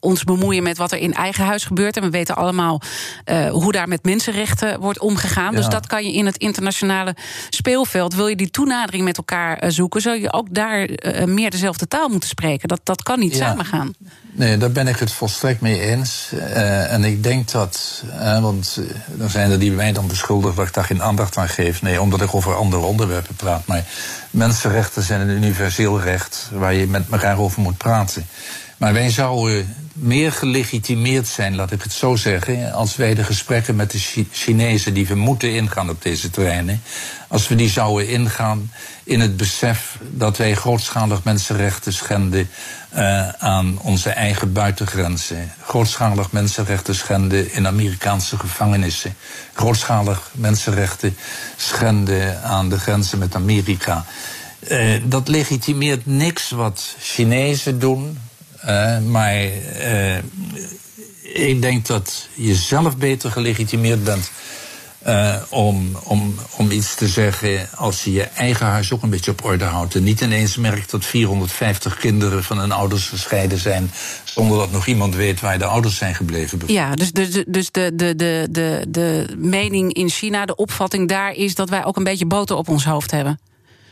[0.00, 1.96] ons bemoeien met wat er in eigen huis gebeurt.
[1.96, 2.80] En we weten allemaal
[3.50, 5.50] hoe daar met mensenrechten wordt omgegaan.
[5.50, 5.56] Ja.
[5.56, 7.16] Dus dat kan je in het internationale
[7.50, 8.14] speelveld.
[8.14, 10.88] Wil je die toenadering met elkaar zoeken, zul je ook daar
[11.24, 12.68] meer dezelfde taal moeten spreken.
[12.68, 13.38] Dat, dat kan niet ja.
[13.38, 13.94] samengaan.
[14.36, 16.30] Nee, daar ben ik het volstrekt mee eens.
[16.32, 20.56] Uh, en ik denk dat, uh, want uh, er zijn er die mij dan beschuldigen
[20.56, 21.82] dat ik daar geen aandacht aan geef.
[21.82, 23.66] Nee, omdat ik over andere onderwerpen praat.
[23.66, 23.84] Maar
[24.30, 28.26] mensenrechten zijn een universeel recht waar je met elkaar over moet praten.
[28.76, 33.76] Maar wij zouden meer gelegitimeerd zijn, laat ik het zo zeggen, als wij de gesprekken
[33.76, 36.82] met de Chinezen die we moeten ingaan op deze terreinen,
[37.28, 38.70] als we die zouden ingaan
[39.04, 42.48] in het besef dat wij grootschalig mensenrechten schenden
[42.96, 49.14] uh, aan onze eigen buitengrenzen, grootschalig mensenrechten schenden in Amerikaanse gevangenissen,
[49.54, 51.16] grootschalig mensenrechten
[51.56, 54.04] schenden aan de grenzen met Amerika.
[54.70, 58.18] Uh, dat legitimeert niks wat Chinezen doen,
[58.66, 59.34] uh, maar
[61.22, 64.30] ik denk dat je zelf beter gelegitimeerd bent
[65.06, 69.30] uh, om, om, om iets te zeggen als je je eigen huis ook een beetje
[69.30, 69.94] op orde houdt.
[69.94, 73.90] En niet ineens merkt dat 450 kinderen van hun ouders gescheiden zijn.
[74.24, 76.60] zonder dat nog iemand weet waar de ouders zijn gebleven.
[76.66, 81.32] Ja, dus, dus, dus de, de, de, de, de mening in China, de opvatting daar
[81.32, 83.38] is dat wij ook een beetje boter op ons hoofd hebben.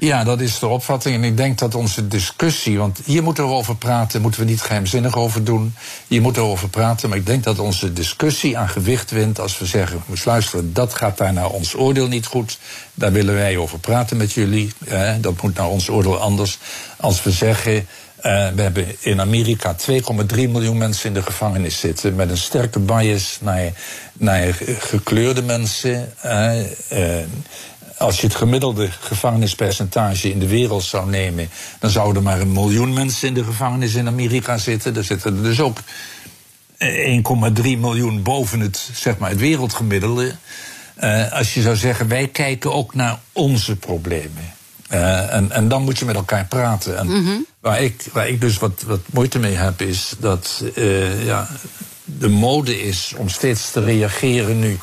[0.05, 1.15] Ja, dat is de opvatting.
[1.15, 4.61] En ik denk dat onze discussie, want hier moeten we over praten, moeten we niet
[4.61, 5.75] geheimzinnig over doen.
[6.09, 9.59] Hier moeten we over praten, maar ik denk dat onze discussie aan gewicht wint als
[9.59, 12.59] we zeggen: moet luisteren, dat gaat daar naar ons oordeel niet goed.
[12.95, 14.73] Daar willen wij over praten met jullie.
[14.87, 16.59] Eh, dat moet naar ons oordeel anders.
[16.97, 17.87] Als we zeggen.
[18.27, 19.99] Uh, we hebben in Amerika 2,3
[20.35, 22.15] miljoen mensen in de gevangenis zitten.
[22.15, 23.73] met een sterke bias naar,
[24.13, 26.13] naar gekleurde mensen.
[26.25, 26.53] Uh,
[28.05, 32.53] als je het gemiddelde gevangenispercentage in de wereld zou nemen, dan zouden er maar een
[32.53, 34.97] miljoen mensen in de gevangenis in Amerika zitten.
[34.97, 35.79] Er zitten er dus ook
[36.79, 40.35] 1,3 miljoen boven het, zeg maar, het wereldgemiddelde.
[41.05, 44.53] Uh, als je zou zeggen, wij kijken ook naar onze problemen.
[44.91, 46.99] Uh, en, en dan moet je met elkaar praten.
[46.99, 47.47] En mm -hmm.
[47.61, 51.49] waar, ik, waar ik dus wat, wat moeite mee heb, is dat uh, ja,
[52.05, 54.79] de mode is om steeds te reageren nu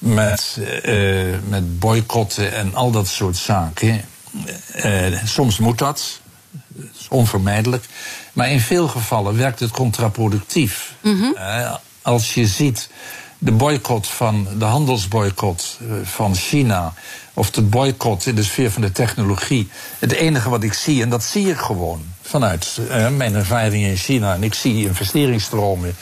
[0.00, 4.00] met, uh, met boycotten en al dat soort zaken.
[4.84, 6.20] Uh, soms moet dat,
[6.68, 7.84] dat is onvermijdelijk.
[8.32, 10.94] Maar in veel gevallen werkt het contraproductief.
[11.02, 11.34] Mm -hmm.
[11.36, 12.90] uh, als je ziet
[13.38, 16.94] de boycott van de handelsboycott van China
[17.34, 19.68] of de boycott in de sfeer van de technologie.
[19.98, 22.80] Het enige wat ik zie, en dat zie ik gewoon vanuit
[23.16, 25.96] mijn ervaring in China, en ik zie investeringsstromen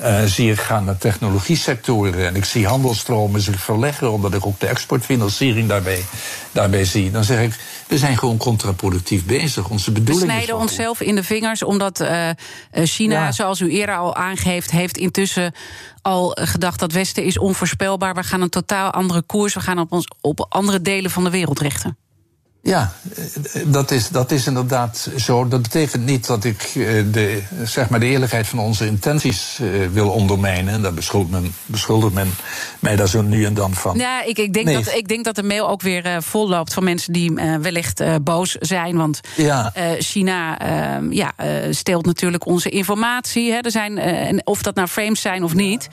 [0.00, 4.60] uh, zie ik gaan naar technologiesectoren en ik zie handelstromen zich verleggen, omdat ik ook
[4.60, 6.04] de exportfinanciering daarbij,
[6.52, 7.10] daarbij zie.
[7.10, 9.68] Dan zeg ik, we zijn gewoon contraproductief bezig.
[9.68, 12.28] Onze bedoeling we snijden onszelf in de vingers, omdat uh,
[12.72, 13.32] China, ja.
[13.32, 15.54] zoals u eerder al aangeeft, heeft intussen
[16.02, 18.14] al gedacht dat Westen is onvoorspelbaar.
[18.14, 21.30] We gaan een totaal andere koers, we gaan op, ons, op andere delen van de
[21.30, 21.96] wereld richten.
[22.64, 22.92] Ja,
[23.66, 25.48] dat is, dat is inderdaad zo.
[25.48, 26.70] Dat betekent niet dat ik
[27.12, 29.60] de, zeg maar de eerlijkheid van onze intenties
[29.92, 30.82] wil ondermijnen.
[30.82, 32.34] Daar beschuldigt men, beschuldigt men
[32.78, 33.98] mij daar zo nu en dan van.
[33.98, 36.74] Ja, ik, ik, denk, dat, ik denk dat de mail ook weer uh, vol loopt
[36.74, 38.96] van mensen die uh, wellicht uh, boos zijn.
[38.96, 39.72] Want ja.
[39.98, 41.32] China ehm, ja,
[41.70, 43.52] steelt natuurlijk onze informatie.
[43.52, 43.58] Hè.
[43.58, 45.88] Er zijn, en of dat nou frames zijn of niet.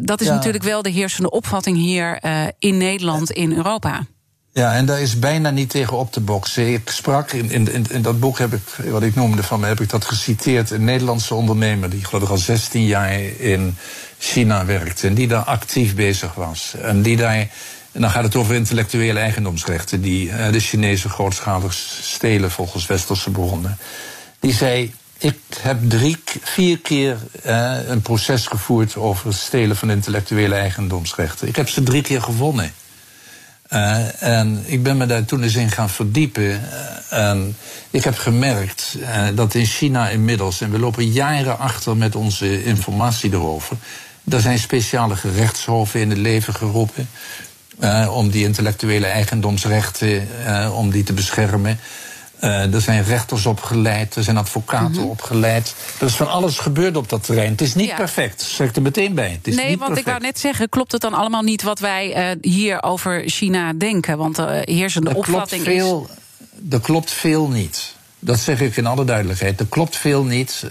[0.00, 0.34] dat is ja.
[0.34, 2.18] natuurlijk wel de heersende opvatting hier
[2.58, 4.06] in Nederland, in Europa.
[4.54, 6.72] Ja, en daar is bijna niet tegen op te boksen.
[6.72, 9.80] Ik sprak in, in, in, dat boek, heb ik, wat ik noemde van me, heb
[9.80, 10.70] ik dat geciteerd.
[10.70, 13.76] Een Nederlandse ondernemer die, geloof ik, al 16 jaar in
[14.18, 15.06] China werkte.
[15.06, 16.74] En die daar actief bezig was.
[16.82, 17.36] En die daar.
[17.92, 23.30] En dan gaat het over intellectuele eigendomsrechten, die uh, de Chinese grootschalig stelen volgens westerse
[23.30, 23.78] bronnen.
[24.40, 29.90] Die zei: Ik heb drie, vier keer uh, een proces gevoerd over het stelen van
[29.90, 31.48] intellectuele eigendomsrechten.
[31.48, 32.72] Ik heb ze drie keer gewonnen.
[33.74, 36.42] Uh, en ik ben me daar toen eens in gaan verdiepen.
[36.42, 37.56] Uh, en
[37.90, 42.64] ik heb gemerkt uh, dat in China inmiddels, en we lopen jaren achter met onze
[42.64, 43.76] informatie erover,
[44.30, 47.08] er zijn speciale gerechtshoven in het leven geroepen
[48.10, 50.28] om die intellectuele eigendomsrechten
[50.72, 51.78] om die te beschermen.
[52.44, 55.10] Uh, er zijn rechters opgeleid, er zijn advocaten mm -hmm.
[55.10, 55.74] opgeleid.
[56.00, 57.50] Er is van alles gebeurd op dat terrein.
[57.50, 57.96] Het is niet ja.
[57.96, 59.30] perfect, zeg ik er meteen bij.
[59.30, 60.06] Het is nee, niet want perfect.
[60.06, 63.72] ik wou net zeggen, klopt het dan allemaal niet wat wij uh, hier over China
[63.72, 64.18] denken?
[64.18, 66.72] Want de uh, heersende er opvatting klopt veel, is.
[66.72, 67.94] Er klopt veel niet.
[68.18, 69.60] Dat zeg ik in alle duidelijkheid.
[69.60, 70.64] Er klopt veel niet,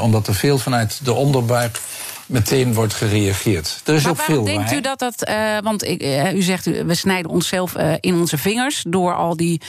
[0.00, 1.80] omdat er veel vanuit de onderbuik
[2.26, 3.80] meteen wordt gereageerd.
[3.84, 5.28] Er is maar ook waarom veel denkt u dat dat...
[5.28, 8.84] Uh, want ik, uh, u zegt, we snijden onszelf uh, in onze vingers...
[8.88, 9.60] door al die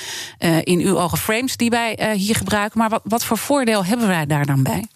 [0.63, 2.79] in uw ogen frames die wij hier gebruiken.
[2.79, 4.87] Maar wat, wat voor voordeel hebben wij daar dan bij?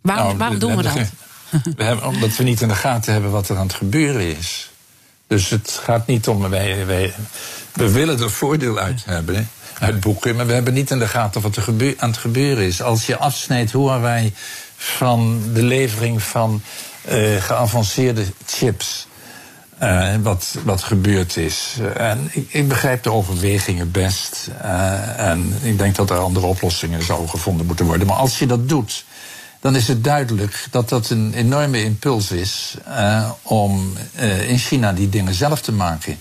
[0.00, 0.92] Waarom, Nou, waarom doen we dat?
[1.76, 4.70] We hebben, omdat we niet in de gaten hebben wat er aan het gebeuren is.
[5.26, 6.48] Dus het gaat niet om.
[6.48, 7.14] Wij, wij,
[7.72, 10.36] we willen er voordeel uit hebben, uit boeken.
[10.36, 12.82] Maar we hebben niet in de gaten wat er gebeur, aan het gebeuren is.
[12.82, 14.32] Als je afsnijdt hoe wij
[14.76, 16.62] van de levering van
[17.08, 19.06] uh, geavanceerde chips.
[19.82, 21.76] Uh, wat, wat gebeurd is.
[21.96, 24.50] En ik, begrijp de overwegingen best.
[25.16, 28.06] en ik denk dat er andere oplossingen zouden gevonden moeten worden.
[28.06, 29.04] Maar als je dat doet,
[29.60, 32.74] dan is het duidelijk dat dat een enorme impuls is
[33.42, 33.92] om
[34.46, 36.18] in China die dingen zelf te maken.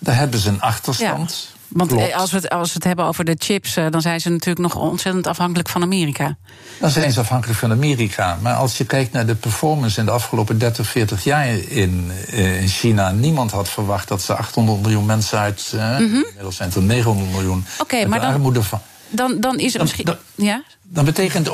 [0.00, 1.53] Daar hebben ze een achterstand.
[1.74, 2.14] Want Klopt.
[2.14, 4.82] als we, het, als we het hebben over de chips, dan zijn ze natuurlijk nog
[4.82, 6.36] ontzettend afhankelijk van Amerika.
[6.80, 8.38] Dan zijn ze afhankelijk van Amerika.
[8.42, 12.68] Maar als je kijkt naar de performance in de afgelopen 30, 40 jaar in, in
[12.68, 15.72] China, niemand had verwacht dat ze 800 miljoen mensen uit.
[15.72, 16.24] Mm -hmm.
[16.24, 17.64] Inmiddels zijn het er 900 miljoen.
[17.72, 18.80] Oké, okay, maar dan, armoede van.
[19.08, 20.04] Dan, dan is er misschien.
[20.04, 20.62] Dan, ja?
[20.82, 21.50] dan betekent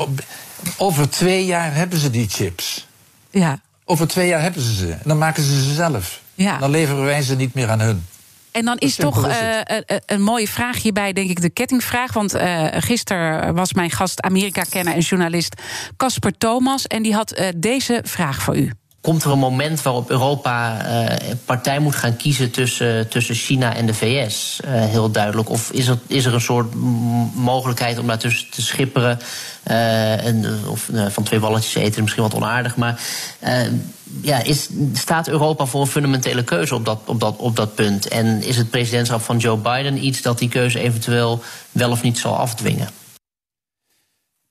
[0.77, 2.87] over twee jaar hebben ze die chips.
[3.29, 3.59] Ja.
[3.85, 4.91] Over twee jaar hebben ze ze.
[4.91, 6.21] En dan maken ze ze zelf.
[6.33, 6.57] Ja.
[6.57, 8.05] Dan leveren wij ze niet meer aan hun.
[8.51, 9.59] En dan is toch uh,
[10.05, 12.13] een mooie vraag hierbij, denk ik, de kettingvraag.
[12.13, 15.61] Want uh, gisteren was mijn gast Amerika-kenner en journalist
[15.97, 16.87] Casper Thomas.
[16.87, 18.71] En die had uh, deze vraag voor u.
[19.01, 20.77] Komt er een moment waarop Europa
[21.45, 24.59] partij moet gaan kiezen tussen, tussen China en de VS?
[24.65, 25.49] heel duidelijk.
[25.49, 26.75] Of is er, is er een soort
[27.35, 29.19] mogelijkheid om daartussen te schipperen?
[29.63, 32.75] en, of van twee walletjes eten, misschien wat onaardig.
[32.75, 33.01] Maar
[34.21, 38.07] ja, is, staat Europa voor een fundamentele keuze op dat, op, dat, op dat punt?
[38.07, 42.17] En is het presidentschap van Joe Biden iets dat die keuze eventueel wel of niet
[42.17, 43.00] zal afdwingen?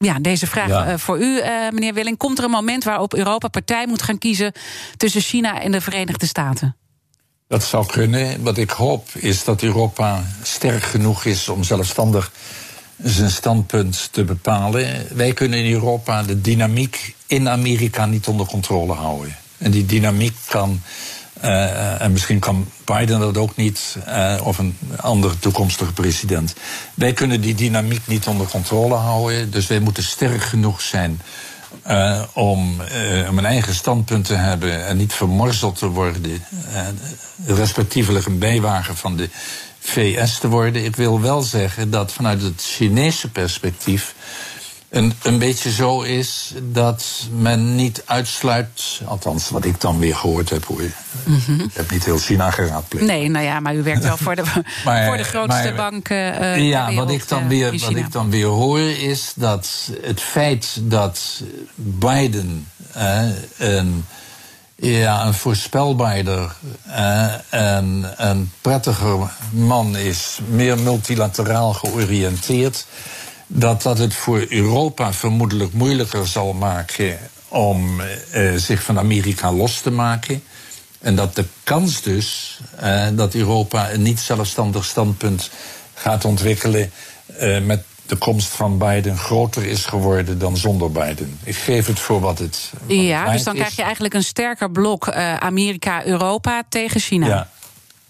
[0.04, 0.92] Ja, deze vraag ja.
[0.92, 2.16] uh, voor u, uh, meneer Willing.
[2.16, 4.52] Komt er een moment waarop Europa partij moet gaan kiezen
[4.96, 6.76] tussen China en de Verenigde Staten?
[7.48, 8.42] Dat zou kunnen.
[8.42, 12.32] Wat ik hoop is dat Europa sterk genoeg is om zelfstandig
[13.02, 15.06] zijn standpunt te bepalen.
[15.16, 19.36] Wij kunnen in Europa de dynamiek in Amerika niet onder controle houden.
[19.58, 20.82] En die dynamiek kan,
[21.44, 26.54] uh, en misschien kan Biden dat ook niet, uh, of een andere toekomstige president.
[26.94, 31.20] Wij kunnen die dynamiek niet onder controle houden, dus wij moeten sterk genoeg zijn.
[32.32, 32.80] Om,
[33.28, 36.42] om een eigen standpunt te hebben en niet vermorzeld te worden,
[37.46, 39.28] respectievelijk een bijwagen van de
[39.80, 40.84] VS te worden.
[40.84, 44.14] Ik wil wel zeggen dat vanuit het Chinese perspectief
[44.90, 50.50] een, een beetje zo is dat men niet uitsluit, althans wat ik dan weer gehoord
[50.50, 50.80] heb hoor.
[51.24, 51.60] Mm -hmm.
[51.60, 53.06] Ik heb niet heel China geraadpleegd.
[53.06, 54.42] Nee, nou ja, maar u werkt wel voor de,
[54.84, 56.08] maar, voor de grootste maar, bank.
[56.08, 60.20] Uh, ja, wereld, wat ik, dan weer, wat ik dan weer hoor is dat het
[60.20, 61.42] feit dat
[61.74, 63.22] Biden uh,
[63.58, 64.04] een
[64.80, 72.86] ja, een voorspelbaarder uh, en een prettiger man is, meer multilateraal georiënteerd,
[73.52, 79.80] dat dat het voor Europa vermoedelijk moeilijker zal maken om uh, zich van Amerika los
[79.80, 80.42] te maken.
[81.00, 85.50] En dat de kans dus uh, dat Europa een niet zelfstandig standpunt
[85.94, 86.92] gaat ontwikkelen
[87.62, 91.38] met de komst van Biden groter is geworden dan zonder Biden.
[91.44, 92.72] Ik geef het voor wat het.
[92.86, 97.26] ja, dus dan krijg je eigenlijk een sterker blok Amerika-Europa tegen China.
[97.26, 97.48] Ja.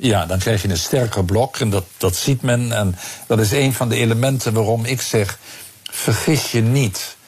[0.01, 2.73] Ja, dan krijg je een sterker blok en dat, dat ziet men.
[2.73, 2.97] En
[3.27, 5.39] dat is een van de elementen waarom ik zeg:
[5.83, 7.19] vergis je niet.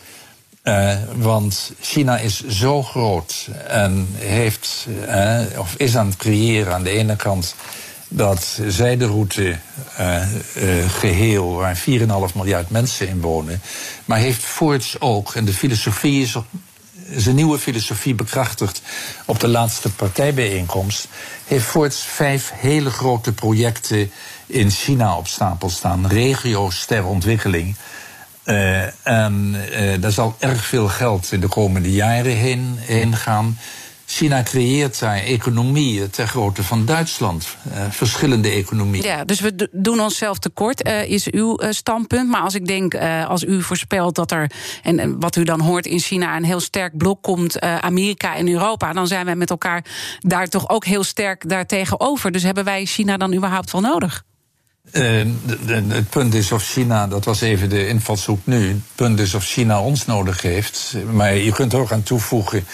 [0.65, 6.83] Uh, want China is zo groot en heeft, uh, of is aan het creëren aan
[6.83, 7.55] de ene kant
[8.09, 9.59] dat zijderoute
[10.01, 10.27] uh,
[10.89, 11.85] geheel waar 4,5
[12.35, 13.61] miljard mensen in wonen,
[14.05, 16.37] maar heeft voorts ook, en de filosofie is
[17.17, 18.83] zijn nieuwe filosofie bekrachtigd
[19.25, 21.09] op de laatste partijbijeenkomst,
[21.47, 24.11] heeft voorts vijf hele grote projecten
[24.47, 26.07] in China op stapel staan.
[26.07, 27.77] Regio's ter ontwikkeling.
[28.45, 33.59] Uh, en uh, daar zal erg veel geld in de komende jaren heen, heen gaan.
[34.15, 37.57] China creëert daar economieën ter grootte van Duitsland.
[37.67, 39.05] Uh, verschillende economieën.
[39.05, 42.29] Ja, dus we doen onszelf tekort, uh, is uw uh, standpunt.
[42.29, 42.95] Maar als ik denk,
[43.29, 44.51] als u voorspelt dat er,
[44.83, 48.93] en wat u dan hoort in China, een heel sterk blok komt, Amerika en Europa,
[48.93, 49.85] dan zijn wij met elkaar
[50.19, 52.33] daar toch ook heel sterk daartegenover.
[52.33, 54.25] Dus hebben wij China dan überhaupt wel nodig?
[54.93, 55.27] Uh,
[55.89, 58.69] het punt is of China, dat was even de invalshoek nu.
[58.69, 60.95] Het punt is of China ons nodig heeft.
[61.13, 62.65] Maar je kunt er ook aan toevoegen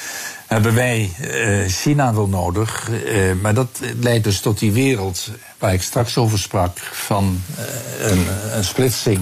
[0.49, 2.89] hebben wij uh, China wel nodig.
[2.89, 5.29] Uh, maar dat leidt dus tot die wereld
[5.59, 9.21] waar ik straks over sprak, van uh, een, een, splitsing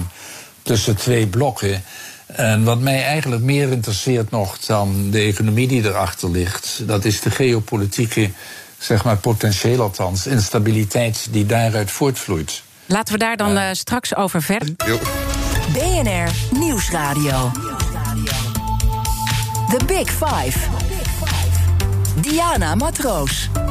[0.61, 1.83] tussen twee blokken.
[2.25, 7.21] En wat mij eigenlijk meer interesseert nog dan de economie die erachter ligt, dat is
[7.21, 8.29] de geopolitieke,
[8.77, 12.63] zeg maar potentieel althans, instabiliteit die daaruit voortvloeit.
[12.85, 14.75] Laten we daar dan straks over verder.
[15.73, 17.51] BNR Nieuwsradio.
[19.69, 20.86] The Big Five.
[22.21, 23.66] Diana Matroos.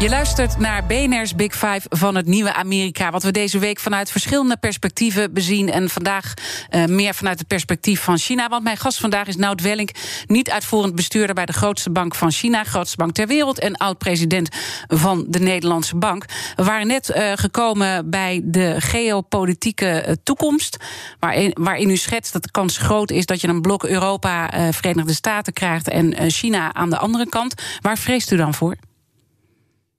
[0.00, 3.10] Je luistert naar BNR's Big Five van het nieuwe Amerika.
[3.10, 5.70] Wat we deze week vanuit verschillende perspectieven bezien.
[5.70, 6.34] En vandaag
[6.70, 8.48] uh, meer vanuit het perspectief van China.
[8.48, 9.94] Want mijn gast vandaag is Nout Welling,
[10.26, 13.58] niet uitvoerend bestuurder bij de grootste bank van China, grootste bank ter wereld.
[13.58, 14.48] En oud-president
[14.88, 16.24] van de Nederlandse Bank.
[16.56, 20.76] We waren net uh, gekomen bij de geopolitieke uh, toekomst.
[21.18, 25.14] Waarin, waarin u schetst dat de kans groot is dat je een blok Europa, Verenigde
[25.14, 27.54] Staten krijgt en China aan de andere kant.
[27.80, 28.76] Waar vreest u dan voor?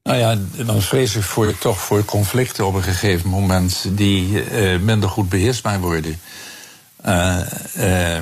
[0.03, 4.79] Nou ja, dan vrees ik voor, toch voor conflicten op een gegeven moment die uh,
[4.79, 6.19] minder goed beheersbaar worden.
[7.05, 7.37] Uh,
[7.77, 8.15] uh,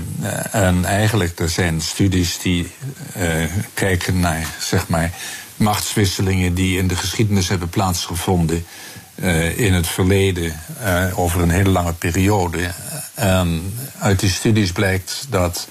[0.55, 2.71] en eigenlijk, er zijn studies die
[3.73, 5.11] kijken naar, zeg maar,
[5.55, 8.65] machtswisselingen die in de geschiedenis hebben plaatsgevonden
[9.55, 10.59] in het verleden
[11.15, 12.71] over een hele lange periode.
[13.13, 15.67] En uit die studies blijkt dat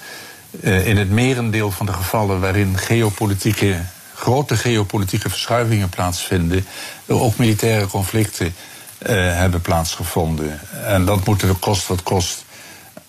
[0.60, 3.76] in het merendeel van de gevallen waarin geopolitieke
[4.18, 6.66] grote geopolitieke verschuivingen plaatsvinden,
[7.06, 10.60] ook militaire conflicten uh, hebben plaatsgevonden.
[10.84, 12.44] En dat moeten we kost wat kost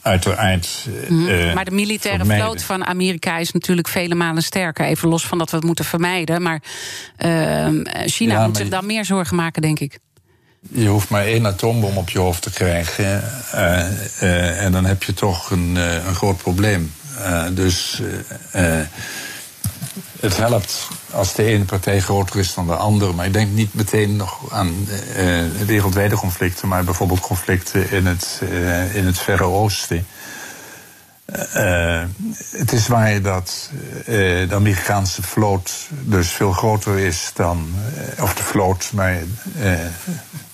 [0.02, 0.88] uiteraard.
[1.10, 4.86] Uh, maar de militaire vloot van Amerika is natuurlijk vele malen sterker.
[4.86, 6.42] Even los van dat we het moeten vermijden.
[6.42, 6.62] Maar
[7.26, 7.68] uh,
[8.06, 10.00] China ja, moet zich dan meer zorgen maken, denk ik.
[10.72, 13.24] Je hoeft maar één atoombom op je hoofd te krijgen.
[13.54, 16.94] Uh, en dan heb je toch een, een groot probleem.
[17.54, 18.02] dus
[20.20, 23.14] het helpt als de ene partij groter is dan de andere.
[23.14, 28.42] Maar ik denk niet meteen nog aan uh, wereldwijde conflicten, maar bijvoorbeeld conflicten in het,
[28.44, 30.08] uh, in het Verre Oosten.
[31.56, 32.04] Uh,
[32.52, 33.70] het is waar dat
[34.06, 37.74] de Amerikaanse vloot dus veel groter is dan,
[38.20, 39.18] of de vloot, maar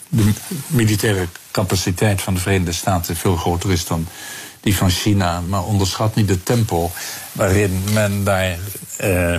[0.09, 0.31] de
[0.67, 4.07] militaire capaciteit van de Verenigde Staten veel groter is dan
[4.65, 5.41] die van China.
[5.41, 6.91] Maar onderschat niet het tempo
[7.31, 8.57] waarin men daar
[9.01, 9.35] uh,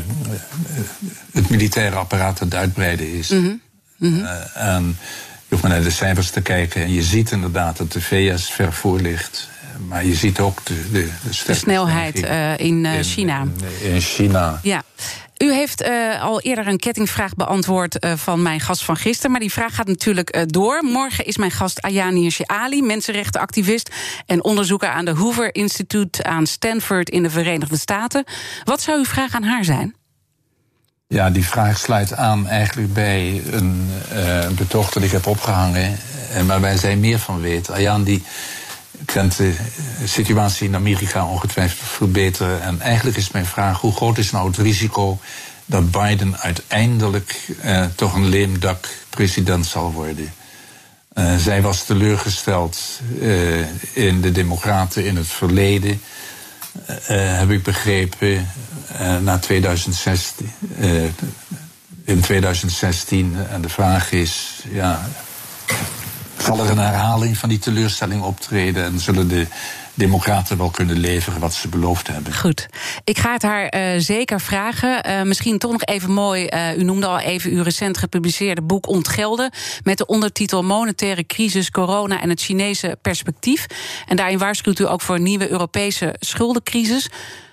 [1.32, 3.28] het militaire apparaat aan het uitbreiden is.
[3.28, 3.60] Mm
[3.98, 4.20] -hmm.
[4.20, 7.92] uh, en je hoeft maar naar de cijfers te kijken en je ziet inderdaad dat
[7.92, 9.48] de VS ver voor ligt.
[9.88, 13.40] Maar je ziet ook de, de, de, de snelheid uh, in, in, China.
[13.40, 14.60] In, in China.
[14.62, 14.82] Ja.
[15.38, 19.30] U heeft uh, al eerder een kettingvraag beantwoord uh, van mijn gast van gisteren.
[19.30, 20.82] Maar die vraag gaat natuurlijk uh, door.
[20.82, 23.90] Morgen is mijn gast Ayani Hirsi Ali, mensenrechtenactivist
[24.26, 28.24] en onderzoeker aan de Hoover Institute aan Stanford in de Verenigde Staten.
[28.64, 29.94] Wat zou uw vraag aan haar zijn?
[31.08, 33.88] Ja, die vraag sluit aan eigenlijk bij een
[34.54, 35.98] betoog dat ik heb opgehangen.
[36.32, 37.70] En waarbij zij meer van weet.
[37.70, 38.22] Ayaan die
[39.04, 39.54] kent de
[40.04, 42.60] situatie in Amerika ongetwijfeld veel beter.
[42.60, 45.18] En eigenlijk is mijn vraag: hoe groot is nou het risico
[45.66, 50.32] dat Biden uiteindelijk eh, toch een leemdak president zal worden?
[51.14, 53.58] Uh, zij was teleurgesteld uh,
[53.92, 56.00] in de Democraten in het verleden,
[57.06, 58.48] heb ik begrepen,
[59.20, 60.50] na 2016.
[62.04, 63.36] in 2016.
[63.50, 65.08] En de vraag is: ja,
[66.46, 69.46] zal er een herhaling van die teleurstelling optreden en zullen de
[69.94, 72.34] Democraten wel kunnen leveren wat ze beloofd hebben.
[72.34, 72.66] Goed.
[73.04, 75.08] Ik ga het haar uh, zeker vragen.
[75.08, 76.46] Uh, misschien toch nog even mooi.
[76.54, 79.50] Uh, u noemde al even uw recent gepubliceerde boek Ontgelden.
[79.82, 83.66] Met de ondertitel Monetaire crisis, corona en het Chinese perspectief.
[84.06, 87.08] En daarin waarschuwt u ook voor een nieuwe Europese schuldencrisis.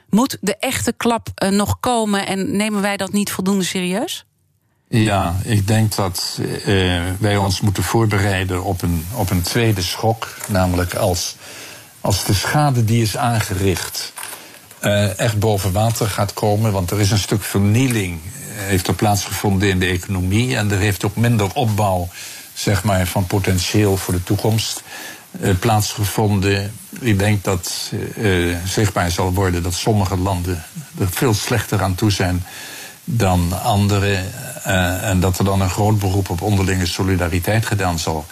[0.10, 4.26] Moet de echte klap nog komen en nemen wij dat niet voldoende serieus?
[5.00, 10.28] Ja, ik denk dat uh, wij ons moeten voorbereiden op een, op een tweede schok.
[10.48, 11.36] Namelijk als,
[12.02, 14.14] als de schade die is aangericht
[14.82, 16.72] uh, echt boven water gaat komen.
[16.72, 20.58] Want er is een stuk vernieling, heeft er plaatsgevonden in de economie.
[20.58, 22.08] En er heeft ook minder opbouw
[22.54, 24.84] zeg maar, van potentieel voor de toekomst
[25.42, 26.74] uh, plaatsgevonden.
[27.00, 27.92] Ik denk dat
[28.66, 30.64] zichtbaar zal worden dat sommige landen
[31.00, 32.44] er veel slechter aan toe zijn
[33.04, 34.26] dan anderen.
[34.68, 38.26] Uh, en dat er dan een groot beroep op onderlinge solidariteit gedaan zal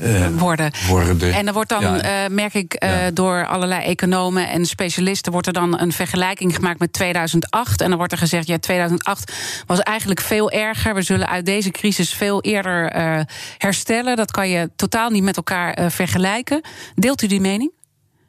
[0.00, 0.72] uh, worden.
[0.88, 1.32] worden.
[1.32, 2.24] En er wordt dan, ja.
[2.24, 3.10] uh, merk ik, ja.
[3.10, 7.80] door allerlei economen en specialisten, wordt er dan een vergelijking gemaakt met 2008.
[7.80, 9.32] En dan wordt er gezegd, ja, 2008
[9.66, 10.94] was eigenlijk veel erger.
[10.94, 12.92] We zullen uit deze crisis veel eerder
[13.58, 14.16] herstellen.
[14.16, 16.60] Dat kan je totaal niet met elkaar vergelijken.
[16.94, 17.70] Deelt u die mening?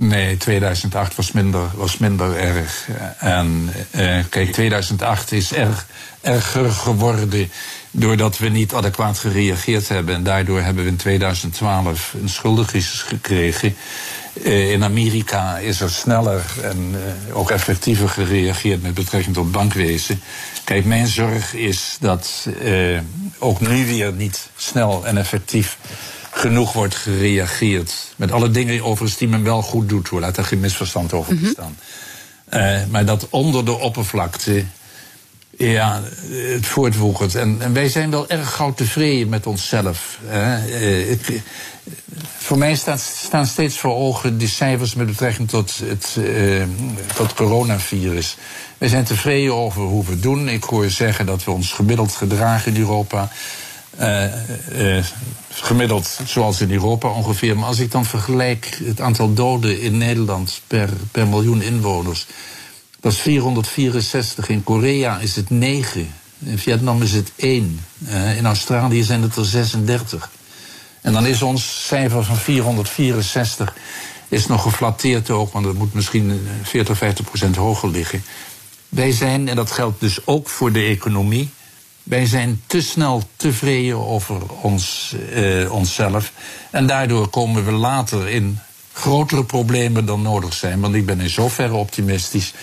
[0.02, 2.88] Nee, 2008 was minder, was minder erg.
[3.18, 5.86] En uh, kijk, 2008 is erg,
[6.22, 7.50] erger geworden
[7.92, 10.16] doordat we niet adequaat gereageerd hebben.
[10.16, 13.76] En daardoor hebben we in 2012 een schuldencrisis gekregen.
[14.34, 16.96] Uh, in Amerika is er sneller en
[17.28, 20.22] uh, ook effectiever gereageerd met betrekking tot bankwezen.
[20.64, 22.48] Kijk, mijn zorg is dat
[23.40, 25.78] ook nu weer niet snel en effectief
[26.32, 27.94] genoeg wordt gereageerd.
[28.16, 30.20] Met alle dingen overigens die men wel goed doet hoor.
[30.20, 31.76] Laat er geen misverstand over bestaan.
[31.76, 31.76] Mm
[32.50, 32.62] -hmm.
[32.62, 34.66] uh, maar dat onder de oppervlakte.
[35.58, 37.36] Ja, het voortwoegert.
[37.36, 40.20] En, en wij zijn wel erg gauw tevreden met onszelf.
[40.32, 41.42] Uh, ik,
[42.38, 46.64] voor mij staat, staan steeds voor ogen die cijfers met betrekking tot het uh,
[47.16, 48.38] tot coronavirus.
[48.78, 50.50] Wij zijn tevreden over hoe we het doen.
[50.50, 53.32] Ik hoor zeggen dat we ons gemiddeld gedragen in Europa.
[54.00, 54.24] Uh,
[54.72, 55.04] uh,
[55.50, 57.58] gemiddeld zoals in Europa ongeveer.
[57.58, 62.28] Maar als ik dan vergelijk het aantal doden in Nederland per, per miljoen inwoners.
[63.00, 64.50] Dat is 464.
[64.50, 66.14] In Korea is het 9.
[66.40, 67.80] In Vietnam is het 1.
[68.08, 70.32] Uh, in Australië zijn het er 36.
[71.02, 73.74] En dan is ons cijfer van 464
[74.32, 78.24] is nog geflatteerd ook, want het moet misschien 40, 50 procent hoger liggen.
[78.90, 81.50] Wij zijn, en dat geldt dus ook voor de economie,
[82.04, 86.32] wij zijn te snel tevreden over ons, uh, onszelf.
[86.72, 88.60] En daardoor komen we later in
[88.94, 90.80] grotere problemen dan nodig zijn.
[90.80, 92.54] Want ik ben in zoverre optimistisch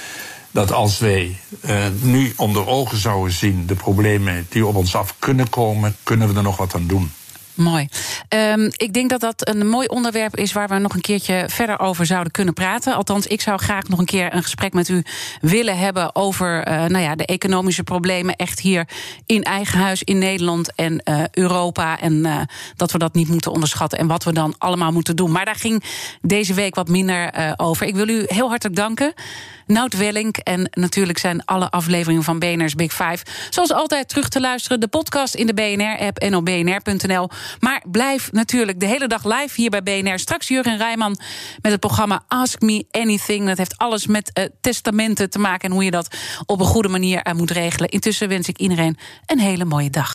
[0.50, 5.14] dat als wij uh, nu onder ogen zouden zien de problemen die op ons af
[5.18, 7.12] kunnen komen, kunnen we er nog wat aan doen.
[7.58, 7.88] Mooi.
[8.28, 11.78] Um, ik denk dat dat een mooi onderwerp is waar we nog een keertje verder
[11.78, 12.94] over zouden kunnen praten.
[12.94, 15.02] Althans, ik zou graag nog een keer een gesprek met u
[15.40, 18.88] willen hebben over uh, nou ja, de economische problemen echt hier
[19.26, 22.00] in eigen huis in Nederland en uh, Europa.
[22.00, 22.40] En uh,
[22.76, 25.32] dat we dat niet moeten onderschatten en wat we dan allemaal moeten doen.
[25.32, 25.82] Maar daar ging
[26.22, 27.86] deze week wat minder over.
[27.86, 29.14] Ik wil u heel hartelijk danken.
[29.68, 30.36] Nout Wellink.
[30.36, 33.18] En natuurlijk zijn alle afleveringen van BNR's Big Five...
[33.50, 34.80] zoals altijd terug te luisteren.
[34.80, 37.28] De podcast in de BNR-app en op bnr.nl.
[37.60, 40.18] Maar blijf natuurlijk de hele dag live hier bij BNR.
[40.18, 41.20] Straks Jurgen Rijman
[41.62, 43.46] met het programma Ask Me Anything.
[43.46, 45.68] Dat heeft alles met uh, testamenten te maken...
[45.68, 46.16] en hoe je dat
[46.46, 47.88] op een goede manier uh, moet regelen.
[47.88, 50.14] Intussen wens ik iedereen een hele mooie dag.